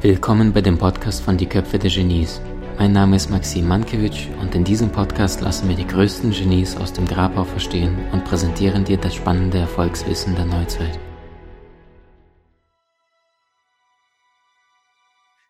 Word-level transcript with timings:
Willkommen 0.00 0.54
bei 0.54 0.62
dem 0.62 0.78
Podcast 0.78 1.22
von 1.22 1.36
Die 1.36 1.44
Köpfe 1.44 1.78
der 1.78 1.90
Genies. 1.90 2.40
Mein 2.78 2.92
Name 2.92 3.16
ist 3.16 3.28
Maxim 3.28 3.68
Mankewitsch 3.68 4.28
und 4.40 4.54
in 4.54 4.64
diesem 4.64 4.90
Podcast 4.90 5.42
lassen 5.42 5.68
wir 5.68 5.76
die 5.76 5.86
größten 5.86 6.30
Genies 6.30 6.78
aus 6.78 6.94
dem 6.94 7.04
Grabau 7.04 7.44
verstehen 7.44 7.94
und 8.12 8.24
präsentieren 8.24 8.84
dir 8.84 8.96
das 8.96 9.14
spannende 9.14 9.58
Erfolgswissen 9.58 10.34
der 10.34 10.46
Neuzeit. 10.46 10.98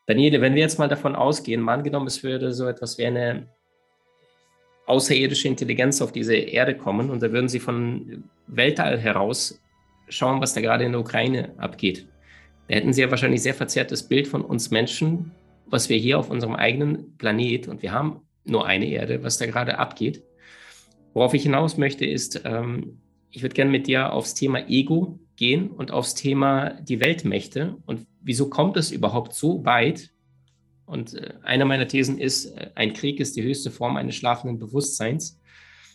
Daniele, 0.06 0.40
wenn 0.40 0.56
wir 0.56 0.62
jetzt 0.62 0.80
mal 0.80 0.88
davon 0.88 1.14
ausgehen, 1.14 1.68
angenommen, 1.68 2.08
es 2.08 2.24
würde 2.24 2.52
so 2.52 2.66
etwas 2.66 2.98
wie 2.98 3.06
eine 3.06 3.46
außerirdische 4.92 5.48
Intelligenz 5.48 6.02
auf 6.02 6.12
diese 6.12 6.34
Erde 6.34 6.76
kommen 6.76 7.08
und 7.10 7.22
da 7.22 7.32
würden 7.32 7.48
sie 7.48 7.60
von 7.60 8.24
Weltall 8.46 8.98
heraus 8.98 9.58
schauen, 10.08 10.42
was 10.42 10.52
da 10.52 10.60
gerade 10.60 10.84
in 10.84 10.92
der 10.92 11.00
Ukraine 11.00 11.54
abgeht. 11.56 12.06
Da 12.68 12.74
hätten 12.76 12.92
sie 12.92 13.00
ja 13.00 13.10
wahrscheinlich 13.10 13.42
sehr 13.42 13.54
verzerrtes 13.54 14.02
Bild 14.02 14.28
von 14.28 14.42
uns 14.42 14.70
Menschen, 14.70 15.32
was 15.66 15.88
wir 15.88 15.96
hier 15.96 16.18
auf 16.18 16.28
unserem 16.28 16.54
eigenen 16.54 17.16
Planet, 17.16 17.68
und 17.68 17.82
wir 17.82 17.92
haben 17.92 18.20
nur 18.44 18.66
eine 18.66 18.86
Erde, 18.86 19.22
was 19.22 19.38
da 19.38 19.46
gerade 19.46 19.78
abgeht. 19.78 20.22
Worauf 21.14 21.32
ich 21.32 21.42
hinaus 21.42 21.78
möchte, 21.78 22.04
ist, 22.04 22.42
ähm, 22.44 22.98
ich 23.30 23.42
würde 23.42 23.54
gerne 23.54 23.70
mit 23.70 23.86
dir 23.86 24.12
aufs 24.12 24.34
Thema 24.34 24.68
Ego 24.68 25.18
gehen 25.36 25.70
und 25.70 25.90
aufs 25.90 26.14
Thema 26.14 26.74
die 26.82 27.00
Weltmächte 27.00 27.76
und 27.86 28.06
wieso 28.20 28.50
kommt 28.50 28.76
es 28.76 28.90
überhaupt 28.90 29.32
so 29.32 29.64
weit? 29.64 30.10
Und 30.86 31.14
äh, 31.14 31.34
eine 31.42 31.64
meiner 31.64 31.88
Thesen 31.88 32.18
ist, 32.18 32.46
äh, 32.56 32.70
ein 32.74 32.92
Krieg 32.92 33.20
ist 33.20 33.36
die 33.36 33.42
höchste 33.42 33.70
Form 33.70 33.96
eines 33.96 34.14
schlafenden 34.14 34.58
Bewusstseins. 34.58 35.40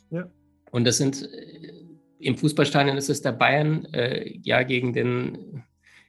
Ja. 0.10 0.30
Und 0.72 0.86
das 0.86 0.98
sind 0.98 1.24
äh, 1.24 1.74
im 2.20 2.36
Fußballstadion 2.36 2.98
ist 2.98 3.10
es 3.10 3.22
der 3.22 3.32
Bayern 3.32 3.86
äh, 3.94 4.38
ja 4.44 4.64
gegen 4.64 4.94
den 4.94 5.64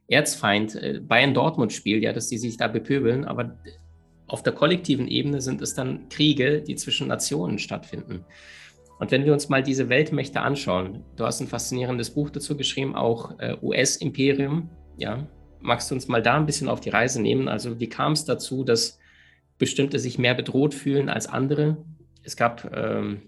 Erzfeind 0.09 0.75
äh, 0.75 1.01
Bayern-Dortmund-Spiel, 1.01 2.03
ja, 2.03 2.12
dass 2.12 2.29
die 2.29 2.39
sich 2.39 2.56
da 2.56 2.69
bepöbeln, 2.69 3.25
aber 3.25 3.59
auf 4.27 4.43
der 4.43 4.53
kollektiven 4.53 5.09
Ebene 5.09 5.41
sind 5.41 5.61
es 5.62 5.75
dann 5.75 6.09
Kriege, 6.09 6.62
die 6.62 6.77
zwischen 6.77 7.09
Nationen 7.09 7.59
stattfinden. 7.59 8.25
Und 8.99 9.11
wenn 9.11 9.25
wir 9.25 9.33
uns 9.33 9.49
mal 9.49 9.62
diese 9.62 9.89
Weltmächte 9.89 10.41
anschauen, 10.41 11.05
du 11.17 11.25
hast 11.25 11.41
ein 11.41 11.47
faszinierendes 11.47 12.11
Buch 12.11 12.31
dazu 12.31 12.56
geschrieben, 12.56 12.95
auch 12.95 13.39
äh, 13.39 13.56
US-Imperium, 13.62 14.71
ja, 14.97 15.27
magst 15.61 15.91
du 15.91 15.95
uns 15.95 16.09
mal 16.09 16.23
da 16.23 16.37
ein 16.37 16.47
bisschen 16.47 16.69
auf 16.69 16.81
die 16.81 16.91
Reise 16.91 17.20
nehmen? 17.20 17.48
Also 17.48 17.81
wie 17.81 17.89
kam 17.89 18.12
es 18.12 18.25
dazu, 18.25 18.64
dass 18.64 18.98
bestimmte 19.59 19.98
sich 19.98 20.19
mehr 20.19 20.34
bedroht 20.34 20.75
fühlen 20.75 21.09
als 21.09 21.27
andere? 21.27 21.77
Es 22.23 22.37
gab 22.37 22.70
ähm, 22.75 23.23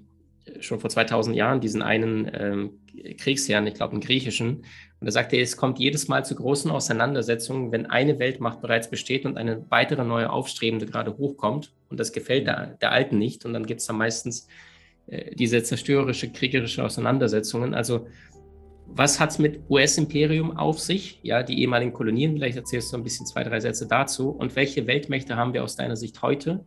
schon 0.61 0.81
vor 0.81 0.91
2000 0.91 1.37
Jahren 1.37 1.61
diesen 1.61 1.83
einen 1.83 2.31
ähm, 2.33 2.70
Kriegsherrn, 3.19 3.67
ich 3.67 3.75
glaube 3.75 3.92
einen 3.92 4.00
griechischen, 4.00 4.64
und 5.00 5.06
er 5.06 5.12
sagte, 5.12 5.39
es 5.39 5.56
kommt 5.56 5.78
jedes 5.78 6.09
Mal 6.09 6.27
zu 6.27 6.34
großen 6.34 6.70
Auseinandersetzungen, 6.70 7.72
wenn 7.72 7.87
eine 7.87 8.19
Weltmacht 8.19 8.61
bereits 8.61 8.91
besteht 8.91 9.25
und 9.25 9.39
eine 9.39 9.65
weitere 9.70 10.05
neue 10.05 10.31
aufstrebende 10.31 10.84
gerade 10.84 11.17
hochkommt. 11.17 11.72
Und 11.89 11.98
das 11.98 12.12
gefällt 12.12 12.47
der, 12.47 12.77
der 12.83 12.92
Alten 12.92 13.17
nicht. 13.17 13.47
Und 13.47 13.55
dann 13.55 13.65
gibt 13.65 13.81
es 13.81 13.87
da 13.87 13.94
meistens 13.94 14.47
äh, 15.06 15.34
diese 15.34 15.62
zerstörerische, 15.62 16.31
kriegerische 16.31 16.84
Auseinandersetzungen. 16.84 17.72
Also 17.72 18.09
was 18.93 19.21
hat 19.21 19.31
es 19.31 19.39
mit 19.39 19.61
US-Imperium 19.69 20.57
auf 20.57 20.79
sich? 20.79 21.21
Ja, 21.23 21.43
die 21.43 21.61
ehemaligen 21.61 21.93
Kolonien, 21.93 22.35
vielleicht 22.35 22.57
erzählst 22.57 22.93
du 22.93 22.97
ein 22.97 23.03
bisschen 23.03 23.27
zwei, 23.27 23.45
drei 23.45 23.61
Sätze 23.61 23.87
dazu. 23.87 24.31
Und 24.31 24.57
welche 24.57 24.87
Weltmächte 24.87 25.37
haben 25.37 25.53
wir 25.53 25.65
aus 25.65 25.77
deiner 25.77 25.97
Sicht 25.97 26.23
heute? 26.23 26.65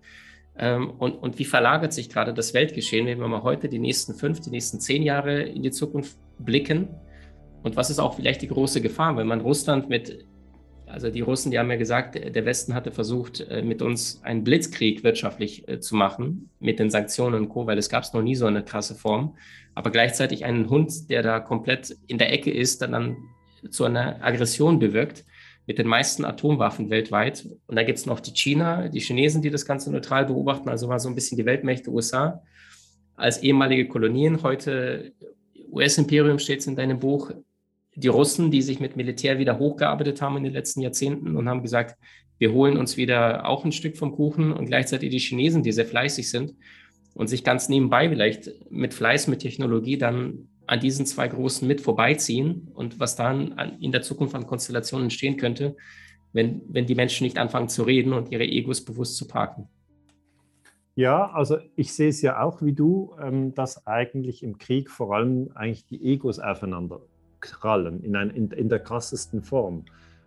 Ähm, 0.57 0.91
und, 0.91 1.13
und 1.13 1.39
wie 1.39 1.45
verlagert 1.45 1.93
sich 1.93 2.09
gerade 2.09 2.33
das 2.33 2.53
Weltgeschehen, 2.53 3.05
wenn 3.07 3.19
wir 3.19 3.27
mal 3.27 3.43
heute 3.43 3.69
die 3.69 3.79
nächsten 3.79 4.13
fünf, 4.13 4.39
die 4.39 4.51
nächsten 4.51 4.79
zehn 4.79 5.03
Jahre 5.03 5.43
in 5.43 5.63
die 5.63 5.71
Zukunft 5.71 6.17
blicken? 6.39 6.89
Und 7.63 7.75
was 7.75 7.89
ist 7.89 7.99
auch 7.99 8.15
vielleicht 8.15 8.41
die 8.41 8.47
große 8.47 8.81
Gefahr, 8.81 9.15
wenn 9.17 9.27
man 9.27 9.41
Russland 9.41 9.89
mit, 9.89 10.25
also 10.93 11.09
die 11.09 11.21
Russen, 11.21 11.49
die 11.49 11.57
haben 11.57 11.71
ja 11.71 11.75
gesagt, 11.75 12.13
der 12.13 12.45
Westen 12.45 12.75
hatte 12.75 12.91
versucht, 12.91 13.41
äh, 13.41 13.63
mit 13.63 13.81
uns 13.81 14.21
einen 14.23 14.43
Blitzkrieg 14.43 15.03
wirtschaftlich 15.03 15.67
äh, 15.67 15.79
zu 15.79 15.95
machen, 15.95 16.51
mit 16.59 16.77
den 16.77 16.91
Sanktionen 16.91 17.41
und 17.41 17.49
Co., 17.49 17.65
weil 17.65 17.79
es 17.79 17.89
gab 17.89 18.03
es 18.03 18.13
noch 18.13 18.21
nie 18.21 18.35
so 18.35 18.45
eine 18.45 18.63
krasse 18.63 18.93
Form. 18.93 19.35
Aber 19.73 19.89
gleichzeitig 19.89 20.45
einen 20.45 20.69
Hund, 20.69 21.09
der 21.09 21.23
da 21.23 21.39
komplett 21.39 21.97
in 22.05 22.19
der 22.19 22.31
Ecke 22.31 22.51
ist, 22.51 22.81
der 22.81 22.89
dann 22.89 23.17
zu 23.71 23.85
einer 23.85 24.23
Aggression 24.23 24.77
bewirkt, 24.77 25.25
mit 25.65 25.79
den 25.79 25.87
meisten 25.87 26.25
Atomwaffen 26.25 26.91
weltweit. 26.91 27.47
Und 27.65 27.75
da 27.75 27.81
gibt 27.81 27.97
es 27.97 28.05
noch 28.05 28.19
die 28.19 28.33
China, 28.33 28.87
die 28.87 28.99
Chinesen, 28.99 29.41
die 29.41 29.49
das 29.49 29.65
Ganze 29.65 29.91
neutral 29.91 30.25
beobachten, 30.25 30.69
also 30.69 30.89
war 30.89 30.99
so 30.99 31.09
ein 31.09 31.15
bisschen 31.15 31.37
die 31.37 31.45
Weltmächte 31.45 31.89
USA 31.89 32.43
als 33.15 33.41
ehemalige 33.41 33.87
Kolonien. 33.87 34.43
Heute 34.43 35.13
US-Imperium 35.71 36.37
steht 36.37 36.59
es 36.59 36.67
in 36.67 36.75
deinem 36.75 36.99
Buch, 36.99 37.31
die 37.95 38.07
Russen, 38.07 38.51
die 38.51 38.61
sich 38.61 38.79
mit 38.79 38.95
Militär 38.95 39.39
wieder 39.39 39.59
hochgearbeitet 39.59 40.21
haben 40.21 40.37
in 40.37 40.43
den 40.43 40.53
letzten 40.53 40.81
Jahrzehnten 40.81 41.35
und 41.35 41.47
haben 41.47 41.61
gesagt, 41.61 41.95
wir 42.39 42.51
holen 42.51 42.77
uns 42.77 42.97
wieder 42.97 43.47
auch 43.47 43.63
ein 43.63 43.71
Stück 43.71 43.97
vom 43.97 44.13
Kuchen 44.13 44.51
und 44.51 44.65
gleichzeitig 44.65 45.11
die 45.11 45.19
Chinesen, 45.19 45.63
die 45.63 45.71
sehr 45.71 45.85
fleißig 45.85 46.29
sind 46.29 46.55
und 47.13 47.27
sich 47.27 47.43
ganz 47.43 47.69
nebenbei 47.69 48.09
vielleicht 48.09 48.49
mit 48.69 48.93
Fleiß, 48.93 49.27
mit 49.27 49.39
Technologie 49.39 49.97
dann 49.97 50.49
an 50.65 50.79
diesen 50.79 51.05
zwei 51.05 51.27
Großen 51.27 51.67
mit 51.67 51.81
vorbeiziehen 51.81 52.69
und 52.73 52.99
was 52.99 53.15
dann 53.15 53.77
in 53.79 53.91
der 53.91 54.01
Zukunft 54.01 54.33
an 54.33 54.47
Konstellationen 54.47 55.05
entstehen 55.05 55.37
könnte, 55.37 55.75
wenn, 56.31 56.61
wenn 56.67 56.85
die 56.85 56.95
Menschen 56.95 57.25
nicht 57.25 57.37
anfangen 57.37 57.69
zu 57.69 57.83
reden 57.83 58.13
und 58.13 58.31
ihre 58.31 58.45
Egos 58.45 58.83
bewusst 58.83 59.17
zu 59.17 59.27
parken. 59.27 59.67
Ja, 60.95 61.31
also 61.31 61.57
ich 61.75 61.93
sehe 61.93 62.09
es 62.09 62.21
ja 62.21 62.41
auch 62.41 62.61
wie 62.61 62.73
du, 62.73 63.15
ähm, 63.21 63.53
dass 63.55 63.87
eigentlich 63.87 64.43
im 64.43 64.57
Krieg 64.57 64.91
vor 64.91 65.15
allem 65.15 65.49
eigentlich 65.55 65.85
die 65.85 66.03
Egos 66.03 66.39
aufeinander 66.39 67.01
krallen 67.51 68.03
in, 68.03 68.15
ein, 68.15 68.29
in, 68.29 68.51
in 68.51 68.69
der 68.69 68.79
krassesten 68.79 69.41
Form. 69.41 69.85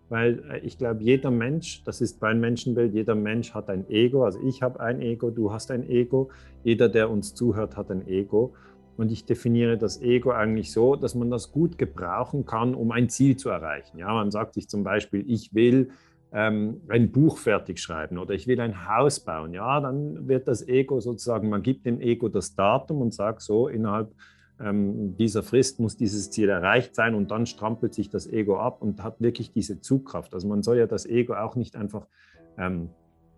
Weil 0.08 0.42
äh, 0.50 0.58
ich 0.60 0.78
glaube, 0.78 1.02
jeder 1.02 1.30
Mensch, 1.30 1.82
das 1.84 2.00
ist 2.00 2.20
mein 2.20 2.40
Menschenbild, 2.40 2.94
jeder 2.94 3.14
Mensch 3.14 3.54
hat 3.54 3.68
ein 3.68 3.88
Ego. 3.90 4.24
Also 4.24 4.40
ich 4.40 4.62
habe 4.62 4.80
ein 4.80 5.00
Ego, 5.00 5.30
du 5.30 5.52
hast 5.52 5.70
ein 5.70 5.88
Ego. 5.88 6.30
Jeder, 6.62 6.88
der 6.88 7.10
uns 7.10 7.34
zuhört, 7.34 7.76
hat 7.76 7.90
ein 7.90 8.06
Ego. 8.06 8.54
Und 8.96 9.12
ich 9.12 9.26
definiere 9.26 9.76
das 9.76 10.00
Ego 10.00 10.30
eigentlich 10.30 10.72
so, 10.72 10.96
dass 10.96 11.14
man 11.14 11.30
das 11.30 11.52
gut 11.52 11.76
gebrauchen 11.76 12.46
kann, 12.46 12.74
um 12.74 12.92
ein 12.92 13.08
Ziel 13.08 13.36
zu 13.36 13.50
erreichen. 13.50 13.98
Ja, 13.98 14.12
man 14.14 14.30
sagt 14.30 14.54
sich 14.54 14.68
zum 14.68 14.84
Beispiel, 14.84 15.24
ich 15.28 15.54
will 15.54 15.90
ähm, 16.32 16.80
ein 16.88 17.12
Buch 17.12 17.38
fertig 17.38 17.78
schreiben 17.78 18.18
oder 18.18 18.34
ich 18.34 18.46
will 18.46 18.60
ein 18.60 18.88
Haus 18.88 19.20
bauen. 19.20 19.52
Ja, 19.52 19.80
dann 19.80 20.28
wird 20.28 20.48
das 20.48 20.66
Ego 20.66 21.00
sozusagen, 21.00 21.50
man 21.50 21.62
gibt 21.62 21.84
dem 21.84 22.00
Ego 22.00 22.28
das 22.28 22.54
Datum 22.54 23.02
und 23.02 23.12
sagt 23.12 23.42
so, 23.42 23.68
innerhalb 23.68 24.12
ähm, 24.60 25.16
dieser 25.16 25.42
Frist 25.42 25.80
muss 25.80 25.96
dieses 25.96 26.30
Ziel 26.30 26.48
erreicht 26.48 26.94
sein 26.94 27.14
und 27.14 27.30
dann 27.30 27.46
strampelt 27.46 27.94
sich 27.94 28.08
das 28.08 28.26
Ego 28.26 28.58
ab 28.58 28.80
und 28.80 29.02
hat 29.02 29.20
wirklich 29.20 29.52
diese 29.52 29.80
Zugkraft. 29.80 30.34
Also 30.34 30.48
man 30.48 30.62
soll 30.62 30.78
ja 30.78 30.86
das 30.86 31.06
Ego 31.06 31.34
auch 31.34 31.56
nicht 31.56 31.76
einfach 31.76 32.06
ähm, 32.56 32.90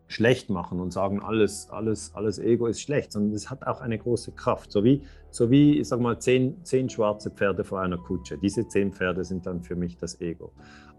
schlecht 0.07 0.49
machen 0.49 0.81
und 0.81 0.93
sagen, 0.93 1.21
alles, 1.21 1.69
alles, 1.71 2.13
alles 2.15 2.39
Ego 2.39 2.67
ist 2.67 2.81
schlecht, 2.81 3.13
sondern 3.13 3.35
es 3.35 3.51
hat 3.51 3.67
auch 3.67 3.81
eine 3.81 3.99
große 3.99 4.33
Kraft. 4.33 4.73
So 4.73 4.83
wie, 4.85 5.03
so 5.31 5.51
wie 5.51 5.79
ich 5.79 5.89
sag 5.89 6.01
mal, 6.01 6.19
zehn, 6.19 6.65
zehn 6.65 6.89
schwarze 6.89 7.31
Pferde 7.31 7.65
vor 7.65 7.81
einer 7.81 7.99
Kutsche. 7.99 8.39
Diese 8.39 8.67
zehn 8.69 8.93
Pferde 8.93 9.25
sind 9.25 9.45
dann 9.45 9.63
für 9.63 9.77
mich 9.77 9.99
das 9.99 10.21
Ego. 10.21 10.53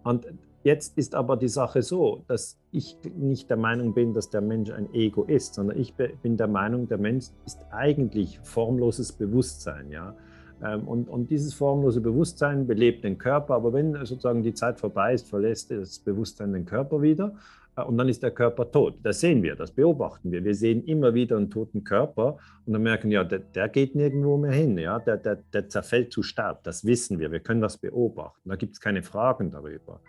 Und 0.04 0.28
Jetzt 0.64 0.98
ist 0.98 1.16
aber 1.16 1.38
die 1.38 1.48
Sache 1.48 1.82
so, 1.82 2.24
dass 2.28 2.60
ich 2.72 2.98
nicht 3.16 3.50
der 3.50 3.58
Meinung 3.58 3.94
bin, 3.94 4.14
dass 4.14 4.30
der 4.30 4.42
Mensch 4.42 4.72
ein 4.72 4.94
Ego 4.94 5.24
ist, 5.24 5.54
sondern 5.54 5.80
ich 5.80 5.94
bin 5.94 6.36
der 6.36 6.48
Meinung, 6.48 6.88
der 6.88 6.98
Mensch 6.98 7.28
ist 7.46 7.66
eigentlich 7.72 8.40
formloses 8.44 9.14
Bewusstsein. 9.14 9.90
Ja? 9.90 10.16
Ähm, 10.62 10.88
und, 10.88 11.08
und 11.08 11.30
dieses 11.30 11.54
formlose 11.54 12.02
Bewusstsein 12.02 12.68
belebt 12.68 13.04
den 13.04 13.18
Körper, 13.18 13.56
aber 13.56 13.72
wenn 13.72 13.94
sozusagen 14.06 14.44
die 14.44 14.54
Zeit 14.54 14.80
vorbei 14.80 15.14
ist, 15.14 15.30
verlässt 15.30 15.72
das 15.72 16.00
Bewusstsein 16.00 16.52
den 16.52 16.66
Körper 16.66 17.02
wieder 17.02 17.36
äh, 17.78 17.82
und 17.84 17.98
dann 17.98 18.10
ist 18.10 18.22
der 18.22 18.32
Körper 18.32 18.70
tot. 18.70 18.96
Das 19.02 19.22
sehen 19.22 19.42
wir, 19.42 19.56
das 19.56 19.72
beobachten 19.72 20.32
wir. 20.32 20.44
Wir 20.44 20.56
sehen 20.56 20.84
immer 20.84 21.14
wieder 21.14 21.38
einen 21.38 21.50
toten 21.50 21.86
Körper 21.86 22.38
und 22.66 22.74
dann 22.74 22.84
merken, 22.84 23.12
ja, 23.12 23.24
der, 23.24 23.40
der 23.40 23.70
geht 23.70 23.96
nirgendwo 23.96 24.38
mehr 24.38 24.52
hin, 24.52 24.78
ja? 24.78 25.00
der, 25.00 25.16
der, 25.16 25.38
der 25.54 25.70
zerfällt 25.70 26.12
zu 26.12 26.22
Staub. 26.22 26.64
Das 26.64 26.84
wissen 26.84 27.20
wir, 27.20 27.32
wir 27.32 27.40
können 27.40 27.62
das 27.62 27.78
beobachten. 27.78 28.50
Da 28.50 28.58
gibt 28.58 28.74
es 28.74 28.82
keine 28.82 29.04
Fragen 29.04 29.52
darüber. 29.52 30.02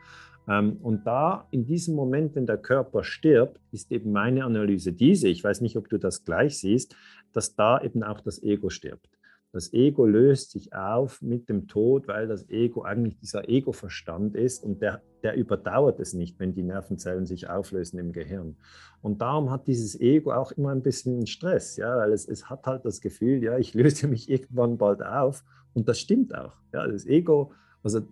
Ähm, 0.49 0.79
und 0.83 1.07
da, 1.07 1.47
in 1.51 1.67
diesem 1.67 1.95
Moment, 1.95 2.35
wenn 2.35 2.47
der 2.47 2.59
Körper 2.59 3.05
stirbt, 3.05 3.61
ist 3.73 3.91
eben 3.93 4.13
meine 4.13 4.45
Analyse 4.45 4.93
diese, 4.93 5.29
ich 5.29 5.45
weiß 5.45 5.61
nicht, 5.61 5.77
ob 5.77 5.89
du 5.89 5.99
das 5.99 6.25
gleich 6.25 6.59
siehst, 6.59 6.97
dass 7.33 7.55
da 7.55 7.81
eben 7.81 8.03
auch 8.03 8.21
das 8.21 8.43
Ego 8.43 8.71
stirbt. 8.71 9.09
Das 9.53 9.73
Ego 9.73 10.07
löst 10.07 10.53
sich 10.53 10.73
auf 10.73 11.23
mit 11.23 11.49
dem 11.49 11.67
Tod, 11.67 12.07
weil 12.07 12.29
das 12.29 12.49
Ego 12.49 12.83
eigentlich 12.83 13.19
dieser 13.19 13.49
Ego-Verstand 13.49 14.37
ist 14.37 14.63
und 14.63 14.81
der, 14.81 15.03
der 15.25 15.35
überdauert 15.35 15.99
es 15.99 16.13
nicht, 16.13 16.39
wenn 16.39 16.55
die 16.55 16.63
Nervenzellen 16.63 17.27
sich 17.27 17.49
auflösen 17.49 17.99
im 17.99 18.13
Gehirn. 18.13 18.57
Und 19.03 19.21
darum 19.21 19.51
hat 19.51 19.67
dieses 19.67 19.99
Ego 20.01 20.33
auch 20.33 20.53
immer 20.53 20.71
ein 20.71 20.83
bisschen 20.83 21.27
Stress, 21.27 21.77
ja, 21.77 21.97
weil 21.97 22.13
es, 22.13 22.29
es 22.29 22.49
hat 22.49 22.65
halt 22.67 22.85
das 22.85 23.01
Gefühl, 23.01 23.43
ja, 23.43 23.59
ich 23.59 23.75
löse 23.75 24.07
mich 24.07 24.31
irgendwann 24.31 24.79
bald 24.79 25.03
auf 25.03 25.45
und 25.75 25.89
das 25.89 25.99
stimmt 25.99 26.33
auch. 26.33 26.53
Ja, 26.73 26.87
das 26.87 27.05
Ego, 27.07 27.53
also 27.83 28.03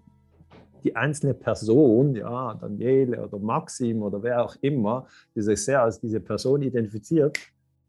die 0.85 0.97
einzelne 0.97 1.35
Person, 1.35 2.15
ja, 2.15 2.55
Daniele 2.55 3.25
oder 3.27 3.39
Maxim 3.39 4.03
oder 4.03 4.23
wer 4.23 4.45
auch 4.45 4.57
immer, 4.61 5.07
die 5.35 5.43
sich 5.43 5.65
sehr 5.65 5.83
als 5.83 6.01
diese 6.01 6.21
Person 6.21 6.63
identifiziert, 6.63 7.39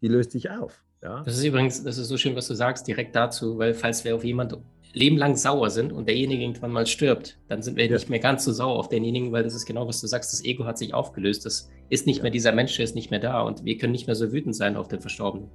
die 0.01 0.07
löst 0.07 0.31
sich 0.31 0.49
auf. 0.49 0.83
Ja. 1.01 1.23
Das 1.23 1.37
ist 1.37 1.43
übrigens, 1.43 1.83
das 1.83 1.97
ist 1.97 2.09
so 2.09 2.17
schön, 2.17 2.35
was 2.35 2.47
du 2.47 2.53
sagst, 2.53 2.87
direkt 2.87 3.15
dazu, 3.15 3.57
weil 3.57 3.73
falls 3.73 4.03
wir 4.03 4.15
auf 4.15 4.23
jemand 4.23 4.57
Leben 4.93 5.17
lang 5.17 5.35
sauer 5.35 5.69
sind 5.69 5.93
und 5.93 6.07
derjenige 6.07 6.41
irgendwann 6.41 6.71
mal 6.71 6.87
stirbt, 6.87 7.37
dann 7.47 7.61
sind 7.61 7.77
wir 7.77 7.85
ja. 7.85 7.93
nicht 7.93 8.09
mehr 8.09 8.19
ganz 8.19 8.43
so 8.43 8.51
sauer 8.51 8.77
auf 8.77 8.89
denjenigen, 8.89 9.31
weil 9.31 9.43
das 9.43 9.53
ist 9.53 9.65
genau, 9.65 9.87
was 9.87 10.01
du 10.01 10.07
sagst, 10.07 10.33
das 10.33 10.43
Ego 10.43 10.65
hat 10.65 10.77
sich 10.77 10.93
aufgelöst. 10.93 11.45
Das 11.45 11.69
ist 11.89 12.07
nicht 12.07 12.17
ja. 12.17 12.23
mehr 12.23 12.31
dieser 12.31 12.51
Mensch, 12.51 12.75
der 12.75 12.85
ist 12.85 12.95
nicht 12.95 13.11
mehr 13.11 13.19
da 13.19 13.41
und 13.41 13.63
wir 13.65 13.77
können 13.77 13.91
nicht 13.91 14.07
mehr 14.07 14.15
so 14.15 14.31
wütend 14.31 14.55
sein 14.55 14.75
auf 14.75 14.87
den 14.87 14.99
Verstorbenen. 14.99 15.49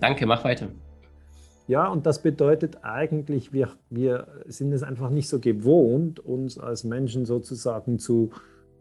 Danke, 0.00 0.26
mach 0.26 0.44
weiter. 0.44 0.68
Ja, 1.66 1.88
und 1.88 2.04
das 2.04 2.20
bedeutet 2.20 2.78
eigentlich, 2.82 3.52
wir, 3.52 3.70
wir 3.88 4.26
sind 4.46 4.72
es 4.72 4.82
einfach 4.82 5.08
nicht 5.08 5.28
so 5.28 5.40
gewohnt, 5.40 6.20
uns 6.20 6.58
als 6.58 6.84
Menschen 6.84 7.24
sozusagen 7.24 7.98
zu, 7.98 8.30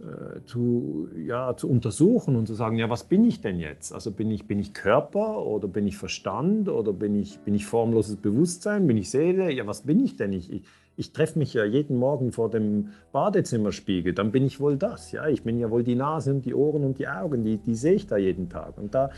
äh, 0.01 0.43
zu, 0.45 1.07
ja, 1.15 1.55
zu 1.55 1.69
untersuchen 1.69 2.35
und 2.35 2.45
zu 2.45 2.55
sagen, 2.55 2.77
ja, 2.77 2.89
was 2.89 3.05
bin 3.05 3.23
ich 3.23 3.39
denn 3.39 3.57
jetzt? 3.57 3.93
Also 3.93 4.11
bin 4.11 4.29
ich, 4.31 4.47
bin 4.47 4.59
ich 4.59 4.73
Körper 4.73 5.45
oder 5.45 5.69
bin 5.69 5.87
ich 5.87 5.97
Verstand 5.97 6.67
oder 6.67 6.91
bin 6.91 7.15
ich, 7.15 7.39
bin 7.39 7.55
ich 7.55 7.65
formloses 7.65 8.17
Bewusstsein, 8.17 8.85
bin 8.85 8.97
ich 8.97 9.09
Seele? 9.09 9.49
Ja, 9.51 9.65
was 9.65 9.83
bin 9.83 10.03
ich 10.03 10.17
denn? 10.17 10.33
Ich, 10.33 10.51
ich, 10.51 10.63
ich 10.97 11.13
treffe 11.13 11.39
mich 11.39 11.53
ja 11.53 11.63
jeden 11.63 11.97
Morgen 11.97 12.31
vor 12.33 12.49
dem 12.49 12.89
Badezimmerspiegel, 13.13 14.13
dann 14.13 14.31
bin 14.31 14.45
ich 14.45 14.59
wohl 14.59 14.77
das. 14.77 15.11
Ja, 15.11 15.27
ich 15.27 15.43
bin 15.43 15.57
ja 15.57 15.71
wohl 15.71 15.83
die 15.83 15.95
Nase 15.95 16.31
und 16.31 16.45
die 16.45 16.53
Ohren 16.53 16.83
und 16.83 16.99
die 16.99 17.07
Augen, 17.07 17.43
die, 17.43 17.57
die 17.57 17.75
sehe 17.75 17.93
ich 17.93 18.07
da 18.07 18.17
jeden 18.17 18.49
Tag. 18.49 18.77
Und 18.77 18.93
da 18.93 19.09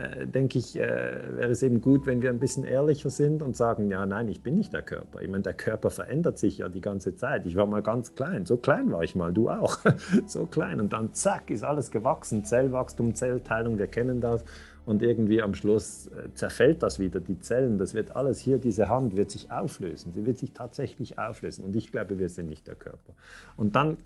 äh, 0.00 0.26
denke 0.26 0.58
ich, 0.58 0.76
äh, 0.76 0.80
wäre 0.80 1.50
es 1.50 1.62
eben 1.62 1.80
gut, 1.80 2.06
wenn 2.06 2.22
wir 2.22 2.30
ein 2.30 2.38
bisschen 2.38 2.64
ehrlicher 2.64 3.10
sind 3.10 3.42
und 3.42 3.56
sagen, 3.56 3.90
ja, 3.90 4.06
nein, 4.06 4.28
ich 4.28 4.42
bin 4.42 4.56
nicht 4.56 4.72
der 4.72 4.82
Körper. 4.82 5.20
Ich 5.20 5.28
meine, 5.28 5.42
der 5.42 5.54
Körper 5.54 5.90
verändert 5.90 6.38
sich 6.38 6.58
ja 6.58 6.68
die 6.68 6.80
ganze 6.80 7.14
Zeit. 7.16 7.46
Ich 7.46 7.56
war 7.56 7.66
mal 7.66 7.82
ganz 7.82 8.14
klein, 8.14 8.46
so 8.46 8.56
klein 8.56 8.90
war 8.90 9.02
ich 9.02 9.14
mal, 9.14 9.32
du 9.32 9.50
auch, 9.50 9.78
so 10.26 10.46
klein. 10.46 10.80
Und 10.80 10.92
dann 10.92 11.12
zack, 11.12 11.50
ist 11.50 11.64
alles 11.64 11.90
gewachsen, 11.90 12.44
Zellwachstum, 12.44 13.14
Zellteilung, 13.14 13.78
wir 13.78 13.88
kennen 13.88 14.20
das 14.20 14.44
und 14.86 15.02
irgendwie 15.02 15.42
am 15.42 15.54
Schluss 15.54 16.08
äh, 16.08 16.32
zerfällt 16.34 16.82
das 16.82 16.98
wieder, 16.98 17.20
die 17.20 17.38
Zellen, 17.40 17.78
das 17.78 17.94
wird 17.94 18.16
alles 18.16 18.38
hier, 18.38 18.58
diese 18.58 18.88
Hand 18.88 19.16
wird 19.16 19.30
sich 19.30 19.50
auflösen, 19.50 20.12
sie 20.14 20.26
wird 20.26 20.38
sich 20.38 20.52
tatsächlich 20.52 21.18
auflösen 21.18 21.64
und 21.64 21.76
ich 21.76 21.92
glaube, 21.92 22.18
wir 22.18 22.28
sind 22.28 22.48
nicht 22.48 22.66
der 22.66 22.74
Körper. 22.74 23.14
Und 23.56 23.76
dann 23.76 23.98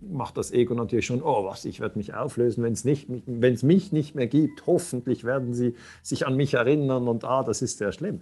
macht 0.00 0.36
das 0.36 0.52
Ego 0.52 0.74
natürlich 0.74 1.06
schon, 1.06 1.22
oh 1.22 1.44
was, 1.44 1.64
ich 1.64 1.80
werde 1.80 1.98
mich 1.98 2.14
auflösen, 2.14 2.62
wenn 2.62 2.72
es 2.72 3.62
mich 3.62 3.92
nicht 3.92 4.14
mehr 4.14 4.26
gibt, 4.26 4.66
hoffentlich 4.66 5.24
werden 5.24 5.52
sie 5.52 5.74
sich 6.02 6.26
an 6.26 6.36
mich 6.36 6.54
erinnern 6.54 7.08
und 7.08 7.24
ah, 7.24 7.42
das 7.42 7.62
ist 7.62 7.78
sehr 7.78 7.92
schlimm. 7.92 8.20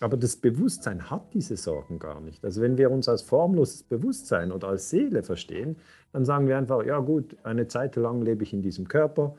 Aber 0.00 0.16
das 0.16 0.36
Bewusstsein 0.36 1.10
hat 1.10 1.34
diese 1.34 1.58
Sorgen 1.58 1.98
gar 1.98 2.22
nicht. 2.22 2.42
Also 2.42 2.62
wenn 2.62 2.78
wir 2.78 2.90
uns 2.90 3.06
als 3.06 3.20
formloses 3.20 3.82
Bewusstsein 3.82 4.50
oder 4.50 4.68
als 4.68 4.88
Seele 4.88 5.22
verstehen, 5.22 5.76
dann 6.12 6.24
sagen 6.24 6.48
wir 6.48 6.56
einfach, 6.56 6.84
ja 6.84 6.98
gut, 7.00 7.36
eine 7.42 7.68
Zeit 7.68 7.96
lang 7.96 8.22
lebe 8.22 8.42
ich 8.42 8.54
in 8.54 8.62
diesem 8.62 8.88
Körper, 8.88 9.36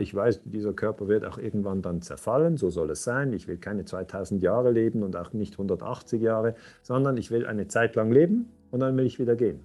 ich 0.00 0.14
weiß, 0.14 0.42
dieser 0.44 0.72
Körper 0.72 1.06
wird 1.06 1.24
auch 1.24 1.38
irgendwann 1.38 1.82
dann 1.82 2.02
zerfallen, 2.02 2.56
so 2.56 2.68
soll 2.68 2.90
es 2.90 3.04
sein. 3.04 3.32
Ich 3.32 3.46
will 3.46 3.58
keine 3.58 3.84
2000 3.84 4.42
Jahre 4.42 4.72
leben 4.72 5.02
und 5.02 5.14
auch 5.16 5.32
nicht 5.32 5.54
180 5.54 6.20
Jahre, 6.20 6.56
sondern 6.82 7.16
ich 7.16 7.30
will 7.30 7.46
eine 7.46 7.68
Zeit 7.68 7.94
lang 7.94 8.10
leben 8.10 8.50
und 8.70 8.80
dann 8.80 8.96
will 8.96 9.06
ich 9.06 9.20
wieder 9.20 9.36
gehen. 9.36 9.60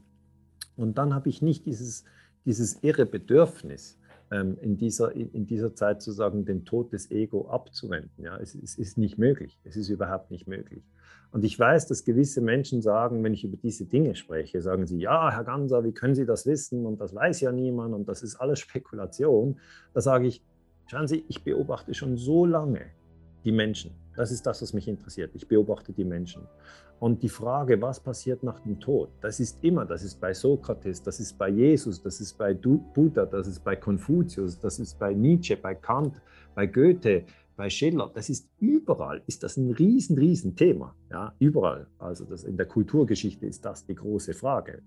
Und 0.75 0.97
dann 0.97 1.15
habe 1.15 1.29
ich 1.29 1.41
nicht 1.41 1.65
dieses, 1.65 2.03
dieses 2.45 2.83
irre 2.83 3.05
Bedürfnis, 3.05 3.97
in 4.41 4.77
dieser, 4.77 5.15
in 5.15 5.45
dieser 5.45 5.75
Zeit 5.75 6.01
zu 6.01 6.11
sagen, 6.11 6.45
den 6.45 6.65
Tod 6.65 6.93
des 6.93 7.11
Ego 7.11 7.47
abzuwenden. 7.49 8.23
Ja, 8.23 8.37
es, 8.37 8.55
es 8.55 8.77
ist 8.77 8.97
nicht 8.97 9.17
möglich. 9.17 9.59
Es 9.63 9.75
ist 9.75 9.89
überhaupt 9.89 10.31
nicht 10.31 10.47
möglich. 10.47 10.83
Und 11.31 11.43
ich 11.43 11.57
weiß, 11.57 11.87
dass 11.87 12.05
gewisse 12.05 12.41
Menschen 12.41 12.81
sagen, 12.81 13.23
wenn 13.23 13.33
ich 13.33 13.43
über 13.43 13.57
diese 13.57 13.85
Dinge 13.85 14.15
spreche, 14.15 14.61
sagen 14.61 14.85
sie, 14.85 14.99
ja, 14.99 15.31
Herr 15.31 15.43
Ganser, 15.43 15.83
wie 15.83 15.91
können 15.91 16.13
Sie 16.13 16.25
das 16.25 16.45
wissen? 16.45 16.85
Und 16.85 17.01
das 17.01 17.15
weiß 17.15 17.41
ja 17.41 17.51
niemand 17.51 17.95
und 17.95 18.07
das 18.07 18.21
ist 18.21 18.35
alles 18.35 18.59
Spekulation. 18.59 19.59
Da 19.93 20.01
sage 20.01 20.27
ich, 20.27 20.43
schauen 20.85 21.07
Sie, 21.07 21.25
ich 21.27 21.43
beobachte 21.43 21.95
schon 21.95 22.17
so 22.17 22.45
lange 22.45 22.81
die 23.43 23.51
Menschen. 23.51 23.91
Das 24.15 24.31
ist 24.31 24.45
das, 24.45 24.61
was 24.61 24.73
mich 24.73 24.87
interessiert. 24.87 25.31
Ich 25.33 25.47
beobachte 25.47 25.91
die 25.91 26.05
Menschen. 26.05 26.43
Und 26.99 27.21
die 27.21 27.29
Frage, 27.29 27.81
was 27.81 27.99
passiert 27.99 28.43
nach 28.43 28.59
dem 28.59 28.79
Tod, 28.79 29.09
das 29.21 29.39
ist 29.39 29.63
immer, 29.63 29.85
das 29.85 30.03
ist 30.03 30.21
bei 30.21 30.33
Sokrates, 30.33 31.01
das 31.03 31.19
ist 31.19 31.37
bei 31.37 31.49
Jesus, 31.49 32.01
das 32.01 32.21
ist 32.21 32.37
bei 32.37 32.53
Buddha, 32.53 33.25
das 33.25 33.47
ist 33.47 33.63
bei 33.63 33.75
Konfuzius, 33.75 34.59
das 34.59 34.79
ist 34.79 34.97
bei 34.99 35.13
Nietzsche, 35.13 35.57
bei 35.57 35.75
Kant, 35.75 36.21
bei 36.55 36.67
Goethe, 36.67 37.25
bei 37.55 37.69
Schiller, 37.69 38.09
das 38.13 38.29
ist 38.29 38.47
überall, 38.59 39.21
ist 39.27 39.43
das 39.43 39.57
ein 39.57 39.71
riesen, 39.71 40.17
riesen 40.17 40.55
Thema. 40.55 40.95
Ja, 41.11 41.33
überall. 41.39 41.87
Also 41.99 42.25
das, 42.25 42.43
in 42.43 42.57
der 42.57 42.67
Kulturgeschichte 42.67 43.45
ist 43.45 43.65
das 43.65 43.85
die 43.85 43.95
große 43.95 44.33
Frage. 44.33 44.81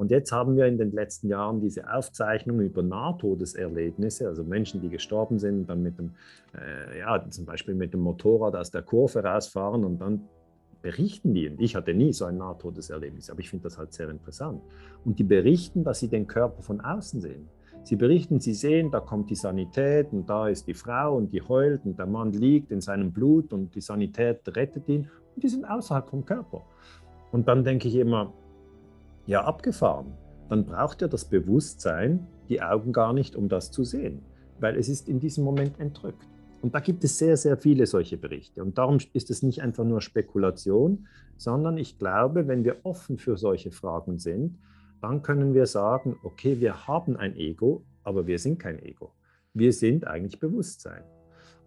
Und 0.00 0.10
jetzt 0.10 0.32
haben 0.32 0.56
wir 0.56 0.64
in 0.64 0.78
den 0.78 0.92
letzten 0.92 1.28
Jahren 1.28 1.60
diese 1.60 1.92
Aufzeichnungen 1.92 2.64
über 2.64 2.82
Nahtodeserlebnisse, 2.82 4.28
also 4.28 4.44
Menschen, 4.44 4.80
die 4.80 4.88
gestorben 4.88 5.38
sind, 5.38 5.68
dann 5.68 5.82
mit 5.82 5.98
dem, 5.98 6.12
äh, 6.54 7.00
ja, 7.00 7.22
zum 7.28 7.44
Beispiel 7.44 7.74
mit 7.74 7.92
dem 7.92 8.00
Motorrad 8.00 8.56
aus 8.56 8.70
der 8.70 8.80
Kurve 8.80 9.22
rausfahren 9.22 9.84
und 9.84 9.98
dann 9.98 10.22
berichten 10.80 11.34
die, 11.34 11.50
und 11.50 11.60
ich 11.60 11.76
hatte 11.76 11.92
nie 11.92 12.14
so 12.14 12.24
ein 12.24 12.38
Nahtodeserlebnis, 12.38 13.28
aber 13.28 13.40
ich 13.40 13.50
finde 13.50 13.64
das 13.64 13.76
halt 13.76 13.92
sehr 13.92 14.08
interessant. 14.08 14.62
Und 15.04 15.18
die 15.18 15.24
berichten, 15.24 15.84
dass 15.84 15.98
sie 16.00 16.08
den 16.08 16.26
Körper 16.26 16.62
von 16.62 16.80
außen 16.80 17.20
sehen. 17.20 17.50
Sie 17.82 17.96
berichten, 17.96 18.40
Sie 18.40 18.54
sehen, 18.54 18.90
da 18.90 19.00
kommt 19.00 19.28
die 19.28 19.34
Sanität 19.34 20.12
und 20.12 20.30
da 20.30 20.48
ist 20.48 20.66
die 20.66 20.72
Frau 20.72 21.14
und 21.14 21.30
die 21.30 21.42
heult 21.42 21.84
und 21.84 21.98
der 21.98 22.06
Mann 22.06 22.32
liegt 22.32 22.70
in 22.70 22.80
seinem 22.80 23.12
Blut 23.12 23.52
und 23.52 23.74
die 23.74 23.82
Sanität 23.82 24.40
rettet 24.56 24.88
ihn 24.88 25.10
und 25.34 25.44
die 25.44 25.48
sind 25.48 25.66
außerhalb 25.66 26.08
vom 26.08 26.24
Körper. 26.24 26.62
Und 27.32 27.48
dann 27.48 27.64
denke 27.64 27.86
ich 27.88 27.96
immer, 27.96 28.32
ja, 29.26 29.44
abgefahren. 29.44 30.12
Dann 30.48 30.64
braucht 30.66 31.02
er 31.02 31.08
das 31.08 31.24
Bewusstsein, 31.24 32.26
die 32.48 32.60
Augen 32.60 32.92
gar 32.92 33.12
nicht, 33.12 33.36
um 33.36 33.48
das 33.48 33.70
zu 33.70 33.84
sehen, 33.84 34.22
weil 34.58 34.76
es 34.76 34.88
ist 34.88 35.08
in 35.08 35.20
diesem 35.20 35.44
Moment 35.44 35.78
entrückt. 35.78 36.26
Und 36.62 36.74
da 36.74 36.80
gibt 36.80 37.04
es 37.04 37.18
sehr, 37.18 37.36
sehr 37.36 37.56
viele 37.56 37.86
solche 37.86 38.18
Berichte. 38.18 38.62
Und 38.62 38.76
darum 38.76 38.98
ist 39.12 39.30
es 39.30 39.42
nicht 39.42 39.62
einfach 39.62 39.84
nur 39.84 40.00
Spekulation, 40.00 41.06
sondern 41.36 41.78
ich 41.78 41.98
glaube, 41.98 42.48
wenn 42.48 42.64
wir 42.64 42.80
offen 42.82 43.16
für 43.16 43.38
solche 43.38 43.70
Fragen 43.70 44.18
sind, 44.18 44.58
dann 45.00 45.22
können 45.22 45.54
wir 45.54 45.66
sagen, 45.66 46.16
okay, 46.22 46.60
wir 46.60 46.86
haben 46.86 47.16
ein 47.16 47.34
Ego, 47.36 47.84
aber 48.02 48.26
wir 48.26 48.38
sind 48.38 48.58
kein 48.58 48.78
Ego. 48.82 49.12
Wir 49.54 49.72
sind 49.72 50.06
eigentlich 50.06 50.38
Bewusstsein. 50.38 51.02